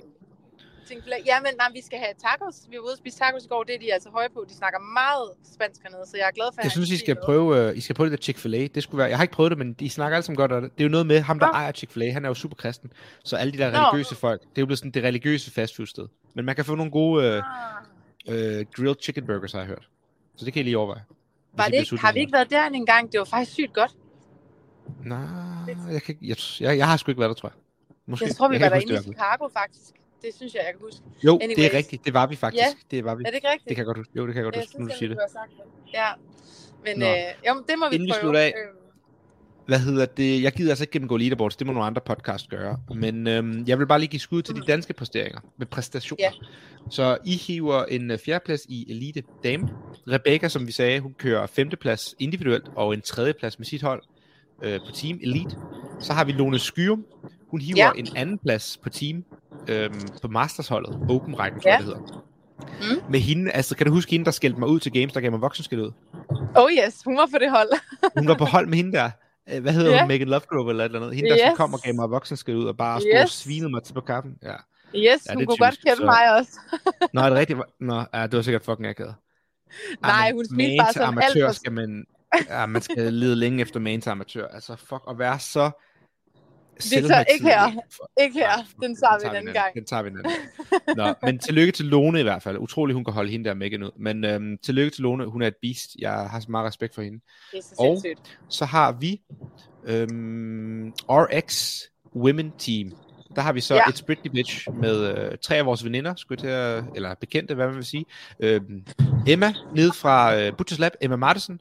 [0.89, 1.24] måske?
[1.26, 2.56] Ja, men nej, vi skal have tacos.
[2.69, 3.63] Vi var ude og spise tacos i går.
[3.63, 4.46] Det er de altså høje på.
[4.50, 7.15] De snakker meget spansk hernede, så jeg er glad for, at Jeg synes, I skal
[7.26, 8.68] prøve, uh, I skal prøve det der Chick-fil-A.
[8.76, 10.62] Det skulle være, jeg har ikke prøvet det, men de snakker alle sammen godt om
[10.62, 10.72] det.
[10.78, 11.51] Er jo noget med ham, der Nå.
[11.53, 12.12] ejer Chick-fil-A.
[12.12, 12.91] Han er jo super kristen.
[13.24, 13.78] Så alle de der Nå.
[13.78, 16.07] religiøse folk, det er jo blevet sådan det religiøse fastfood-sted.
[16.36, 17.43] Men man kan få nogle gode uh,
[18.28, 18.34] uh,
[18.76, 19.89] grilled chicken burgers, har jeg hørt.
[20.36, 21.03] Så det kan I lige overveje.
[21.53, 23.12] Var det ikke, har vi ikke været der en gang?
[23.12, 23.91] Det var faktisk sygt godt.
[25.05, 25.20] Nej,
[25.91, 27.55] jeg, kan, jeg, jeg, jeg har sgu ikke været der, tror jeg.
[28.05, 28.26] Måske.
[28.26, 29.91] Jeg tror, vi kan var derinde i Chicago, faktisk.
[30.24, 31.01] Det synes jeg, jeg kan huske.
[31.24, 31.74] Jo, det Anyways.
[31.74, 32.05] er rigtigt.
[32.05, 32.63] Det var vi faktisk.
[32.63, 32.67] Ja.
[32.97, 33.24] Det var vi.
[33.26, 33.69] Er det ikke rigtigt?
[33.69, 34.13] Det kan jeg godt huske.
[34.17, 35.32] Jo, det kan jeg godt jeg huske, nu synes, du siger jeg, det.
[35.34, 35.93] sagt det.
[35.93, 36.07] Ja.
[36.86, 37.05] Men Nå.
[37.05, 37.13] øh,
[37.47, 38.21] jo, det må vi Inden vi prøve.
[38.21, 38.78] slutter af, Øhm,
[39.67, 40.43] Hvad hedder det?
[40.43, 41.55] Jeg gider altså ikke gennemgå leaderboards.
[41.55, 42.78] Det må nogle andre podcast gøre.
[42.95, 46.24] Men øhm, jeg vil bare lige give skud til de danske præsteringer med præstationer.
[46.26, 46.32] Ja.
[46.89, 49.69] Så I hiver en øh, fjerdeplads i Elite Dame.
[50.11, 54.01] Rebecca, som vi sagde, hun kører femteplads individuelt og en tredjeplads med sit hold
[54.63, 55.55] øh, på Team Elite.
[55.99, 57.05] Så har vi Lone Skyrum.
[57.54, 57.91] Hun hiver Ja.
[57.95, 59.24] en anden plads på team
[59.68, 60.99] øhm, på Mastersholdet.
[61.10, 61.78] Open-rækken, tror Ja.
[61.78, 62.24] det hedder.
[62.60, 63.12] Mm.
[63.12, 65.32] Med hende, altså kan du huske hende, der skældte mig ud til Games, der gav
[65.32, 65.91] mig voksenskæld ud?
[66.56, 67.70] Oh yes, hun var på det hold.
[68.18, 69.10] Hun var på hold med hende der.
[69.54, 69.99] Øh, Hvad hedder Ja.
[70.01, 70.08] hun?
[70.08, 71.16] Megan Lovegrove eller et eller andet.
[71.16, 71.58] Hende, der yes.
[71.58, 73.32] Kom og gav mig voksenskæld ud og bare stod og Yes.
[73.32, 74.36] svinede mig til på kaffen.
[74.43, 74.56] Ja.
[74.95, 76.51] Yes, Ja, hun kunne godt typisk, kende så- mig også.
[77.14, 77.60] Nå, er det rigtigt?
[77.80, 79.16] Nå, ja, det var sikkert fucking akavet.
[80.01, 82.06] Nej, men hun smilte bare til sådan alt amatør for- skal man,
[82.49, 84.47] ja, man skal lede længe efter main til amatør.
[84.47, 85.72] Altså, fuck, at være så
[86.80, 87.71] tager ikke her.
[88.21, 89.74] Ikke her, Nej, den tager vi den en anden gang.
[89.76, 90.32] Den tager vi en anden
[90.86, 90.97] gang.
[90.97, 92.57] Nå, men tillykke til Lone i hvert fald.
[92.57, 93.91] Utrolig, hun kan holde hende der Megan ud.
[93.99, 95.26] Men øhm, tillykke til Lone.
[95.26, 95.89] Hun er et beast.
[95.99, 97.19] Jeg har så meget respekt for hende.
[97.51, 98.38] Det er så Og- sindssygt.
[98.49, 99.21] Så har vi
[99.86, 101.80] øhm, RX
[102.15, 102.91] Women Team.
[103.36, 103.89] Der har vi så ja.
[103.89, 107.55] Et Spritly Bitch med øh, tre af vores veninder, skulle jeg til at, eller bekendte,
[107.55, 108.05] hvad man vil sige.
[108.39, 108.84] Øhm,
[109.27, 111.59] Emma, ned fra øh, Butchers Lab, Emma Martensen,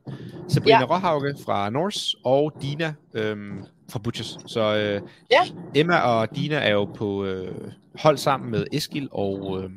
[0.48, 0.84] Sabrina ja.
[0.84, 4.38] Råhauge fra Norse, og Dina øhm, fra Butchers.
[4.46, 5.00] Så øh,
[5.30, 5.40] Ja.
[5.74, 7.54] Emma og Dina er jo på øh,
[7.94, 9.70] hold sammen med Eskil og øh,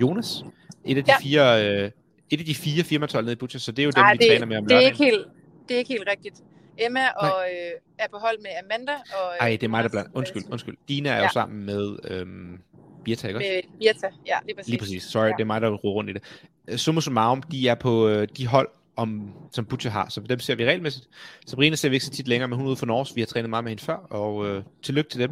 [0.00, 0.44] Jonas.
[0.84, 1.18] Et af de Ja.
[1.22, 1.66] fire...
[1.84, 1.90] Øh,
[2.32, 4.18] et af de fire firmatol nede i Butchers, så det er jo dem, Nej, vi
[4.18, 4.92] det, træner med om det, er lørdagen.
[4.92, 5.26] ikke helt,
[5.68, 6.34] det er ikke helt rigtigt.
[6.78, 8.92] Emma og, øh, er på hold med Amanda.
[8.92, 10.10] Og, øh, Ej, det er mig, der blander.
[10.14, 10.76] Undskyld, undskyld.
[10.88, 11.28] Dina er jo Ja.
[11.28, 12.58] sammen med øhm,
[13.04, 13.48] Birta, ikke også?
[13.54, 14.68] Med Birta, ja, lige præcis.
[14.70, 15.02] Lige præcis.
[15.02, 15.32] Sorry, Ja.
[15.32, 16.22] det er mig, der roder rundt i det.
[16.68, 20.38] Øh, Summa summarum, de er på øh, de hold, om, som Butcher har, så dem
[20.38, 21.08] ser vi regelmæssigt.
[21.46, 23.14] Sabrina ser vi ikke så tit længere, men hun er ude for Norge.
[23.14, 25.30] Vi har trænet meget med hende før, og øh, tillykke til dem.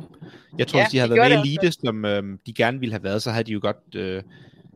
[0.58, 2.80] Jeg tror, Ja, hvis de havde det været med i Elite, som øh, de gerne
[2.80, 4.22] ville have været, så havde de jo godt øh,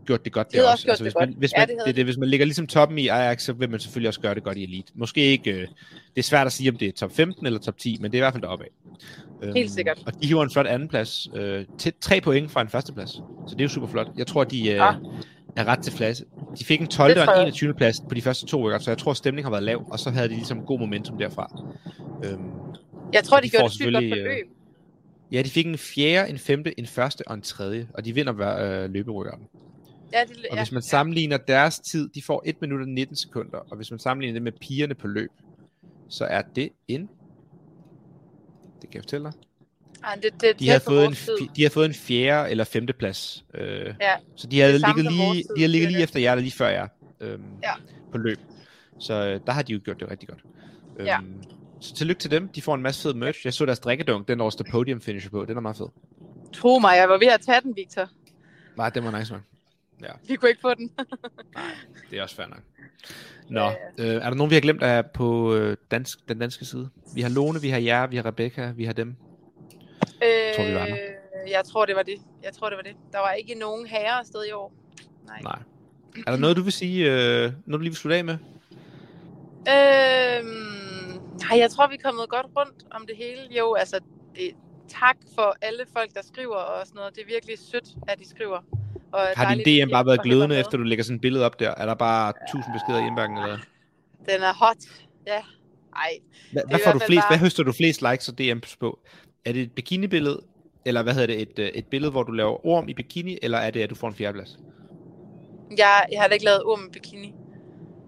[0.06, 1.28] gjort det godt De der også gjort det hvis godt.
[1.28, 3.08] man, hvis Ja, man, det havde det, er det, hvis man ligger ligesom toppen i
[3.08, 4.92] Ajax, så vil man selvfølgelig også gøre det godt i Elite.
[4.94, 5.68] Måske ikke, øh, det
[6.16, 8.20] er svært at sige, om det er top 15 eller top 10, men det er
[8.20, 8.70] i hvert fald deroppe af.
[9.54, 10.02] Helt sikkert.
[10.06, 11.28] Og de hiver en flot andenplads.
[11.34, 13.10] Øh, til tre point fra en førsteplads.
[13.10, 14.06] Så det er jo super flot.
[14.16, 14.90] Jeg tror, de øh, Ja.
[15.56, 16.22] er ret til plads.
[16.58, 17.14] De fik en 12.
[17.14, 17.42] Det og en jeg.
[17.42, 17.74] 21.
[17.74, 20.10] plads på de første to uger, så jeg tror, stemningen har været lav, og så
[20.10, 21.62] havde de ligesom god momentum derfra.
[22.24, 22.38] Øhm,
[23.12, 24.46] Jeg tror, de, de gjorde det sygt godt øh, løb.
[25.32, 28.56] ja, de fik en fjerde, en femte, en første og en tredje, og de vinder
[28.84, 29.42] øh, løberykkeren.
[30.12, 33.16] Ja, de, Og ja, hvis man sammenligner deres tid, de får 1 minut og 19
[33.16, 35.30] sekunder, og hvis man sammenligner det med pigerne på løb,
[36.08, 37.00] så er det en...
[38.82, 39.32] Det kan jeg fortælle dig.
[40.04, 41.14] Ej, det, det, De det har, fået en,
[41.56, 43.44] de har fået en fjerde eller femte plads.
[43.54, 46.42] Øh, Ja, så de har det ligget lige, de har ligget lige efter jer, eller
[46.42, 46.88] lige før jer,
[47.20, 47.72] øhm, Ja.
[48.12, 48.38] på løb.
[48.98, 50.40] Så øh, der har de jo gjort det rigtig godt.
[50.96, 51.18] Øhm, Ja.
[51.80, 52.48] Så tillykke til dem.
[52.48, 53.40] De får en masse fed merch.
[53.46, 55.44] Jeg så deres drikkedunk, den der podium finisher på.
[55.44, 55.86] Den er meget fed.
[56.52, 58.08] tro mig, jeg var ved at tage den, Victor.
[58.76, 59.42] Nej, den var nice, man.
[60.28, 60.92] Vi kunne ikke få den.
[61.54, 61.64] Nej,
[62.10, 62.60] det er også fair nok.
[63.48, 63.66] Nå,
[63.98, 66.90] øh, er der nogen, vi har glemt, er på øh, dansk, den danske side?
[67.14, 69.16] Vi har Lone, vi har jer, vi har Rebecca, vi har dem.
[70.24, 70.96] Øh, tror, vi var der.
[71.50, 72.16] Jeg tror, det var det.
[72.42, 72.96] Jeg tror, det var det.
[73.12, 74.72] Der var ikke nogen herrer afsted i år.
[75.26, 75.40] Nej.
[75.42, 75.58] Nej.
[76.26, 78.36] Er der noget, du vil sige, øh, noget du lige vil slutte af med?
[79.68, 83.40] Øhm, nej, jeg tror, vi er kommet godt rundt om det hele.
[83.58, 84.00] Jo, altså,
[84.34, 84.50] det,
[84.88, 87.14] tak for alle folk, der skriver og sådan noget.
[87.14, 88.60] Det er virkelig sødt, at de skriver.
[89.12, 91.74] Og Har din DM bare været glødende, efter du lægger sådan et billede op der?
[91.76, 93.58] Er der bare tusind beskeder i indbakken, eller?
[94.28, 94.76] Den er hot.
[95.26, 95.32] Ja.
[95.96, 96.10] Ej,
[96.52, 98.98] Hvad, i hvad får du flest, bare- hvad høster du flest likes og DM's på?
[99.44, 100.40] Er det et bikinibillede,
[100.84, 103.58] eller hvad hedder det, et, øh, et billede, hvor du laver orm i bikini, eller
[103.58, 104.58] er det, at du får en fjerdeplads?
[105.78, 107.34] jeg, jeg har da ikke lavet ord med bikini.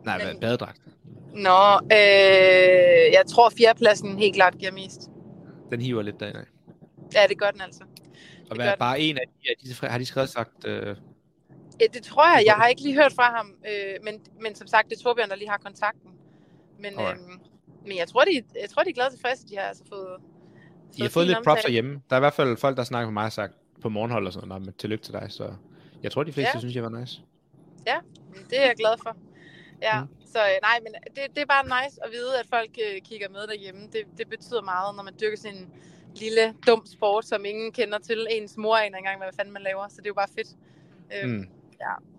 [0.04, 0.78] Nej, Men- badedragt.
[1.34, 5.00] Nå, øh, jeg tror fjerdepladsen helt klart giver mest.
[5.70, 6.38] Den hiver lidt derinde.
[6.40, 6.44] af.
[7.14, 7.80] Ja, det gør den altså.
[8.50, 8.78] Og den.
[8.78, 10.96] bare en af de, af disse, har de skrevet sagt, øh,
[11.80, 12.42] Ja, det tror jeg.
[12.46, 15.28] Jeg har ikke lige hørt fra ham, øh, men, men som sagt, det er Torbjørn,
[15.28, 16.10] der lige har kontakten.
[16.78, 17.40] Men, øhm,
[17.86, 19.46] men jeg tror, de, jeg tror, de er glade tilfredse.
[19.46, 20.16] De har altså fået,
[20.96, 21.72] I har fået lidt props omtale.
[21.72, 22.02] hjemme.
[22.10, 24.32] Der er i hvert fald folk, der snakker med mig og sagt på morgenhold og
[24.32, 25.26] sådan noget, "Nå, men tillykke til dig.
[25.28, 25.54] Så
[26.02, 26.58] jeg tror, de fleste Ja.
[26.58, 27.20] synes, jeg var nice.
[28.50, 29.16] Det er jeg glad for.
[29.82, 30.08] Ja, Mm.
[30.26, 33.28] så øh, nej, men det, det er bare nice at vide, at folk øh, kigger
[33.28, 33.80] med derhjemme.
[33.92, 35.72] Det, det betyder meget, når man dyrker en
[36.20, 38.26] lille, dum sport, som ingen kender til.
[38.30, 39.88] Ens mor aner engang, hvad fanden man laver.
[39.88, 40.48] Så det er jo bare fedt.
[41.24, 41.46] Øh, Mm.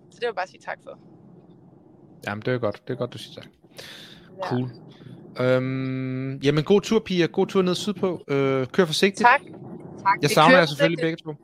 [0.10, 1.00] Så det vil jeg bare sige tak for.
[2.28, 2.88] Jamen, det er godt.
[2.88, 3.50] Det er godt, du siger tak.
[4.38, 4.48] Ja.
[4.48, 4.70] Cool.
[5.39, 7.26] Øhm, jamen, god tur, Pia.
[7.26, 8.24] God tur ned sydpå.
[8.28, 9.28] Øh, kør forsigtigt.
[9.28, 9.41] Tak.
[10.04, 10.22] tak.
[10.22, 11.36] Jeg savner jer selvfølgelig begge to.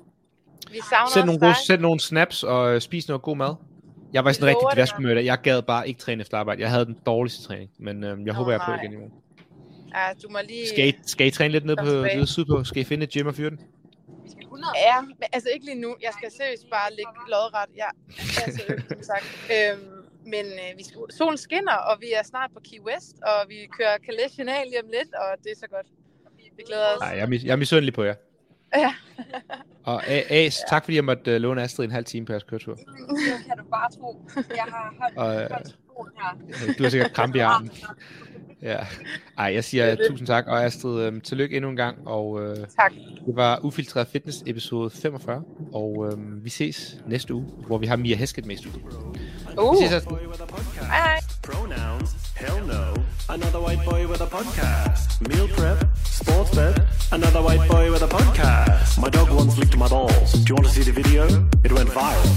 [0.71, 3.55] Vi savner også nogle, gode, sæt nogle snaps og øh, spis noget god mad.
[4.13, 5.25] Jeg var sådan rigtig dag.
[5.25, 6.61] Jeg gad bare ikke træne efter arbejde.
[6.61, 8.95] Jeg havde den dårligste træning, men øh, jeg Åh, håber, jeg er på igen i
[8.95, 9.13] morgen.
[9.95, 10.67] Ja, du må lige...
[10.67, 11.83] Skal I, skal I træne lidt ned på
[12.19, 12.63] det sydpå?
[12.63, 13.59] Skal I finde et gym og fyre den?
[14.25, 14.73] Vi skal 100.
[14.89, 15.95] Ja, men altså ikke lige nu.
[16.01, 17.69] Jeg skal seriøst bare ligge lodret.
[17.83, 17.89] Ja,
[18.47, 18.51] er
[18.89, 19.25] som sagt.
[19.55, 19.91] Øhm,
[20.25, 23.57] men øh, vi skal, solen skinner, og vi er snart på Key West, og vi
[23.77, 23.97] kører
[24.69, 25.87] lige om lidt, og det er så godt.
[26.57, 26.99] Vi glæder os.
[26.99, 28.15] Nej, jeg er, mis- jeg er misundelig på jer.
[28.75, 28.93] Ja.
[29.83, 32.43] Og A- As, tak fordi jeg måtte uh, låne Astrid en halv time på jeres
[32.43, 32.75] køretur.
[32.75, 32.83] Det
[33.47, 34.25] kan du bare tro.
[34.35, 35.75] Jeg har holdt, Og, øh, holdt
[36.67, 36.73] her.
[36.77, 37.71] Du har sikkert krampe i armen.
[38.61, 38.77] Ja.
[39.37, 40.05] Ej, jeg siger Det er det.
[40.09, 42.91] tusind tak, og Astrid, øhm, tillykke endnu en gang, og øh, Tak.
[43.25, 45.43] det var Ufiltreret Fitness episode 45,
[45.73, 48.83] og øhm, vi ses næste uge, hvor vi har Mia Hesket med i studiet.
[49.61, 49.81] Uh.
[49.81, 50.03] Vi ses.
[50.03, 51.19] Hej, hej.
[51.43, 52.09] Pronouns?
[52.39, 53.01] Hell no.
[53.31, 55.25] Another white boy with a podcast.
[55.25, 55.87] Meal prep?
[56.03, 56.81] Sports bet?
[57.13, 58.99] Another white boy with a podcast.
[58.99, 60.33] My dog once licked my balls.
[60.33, 61.23] Do you want to see the video?
[61.63, 62.31] It went viral.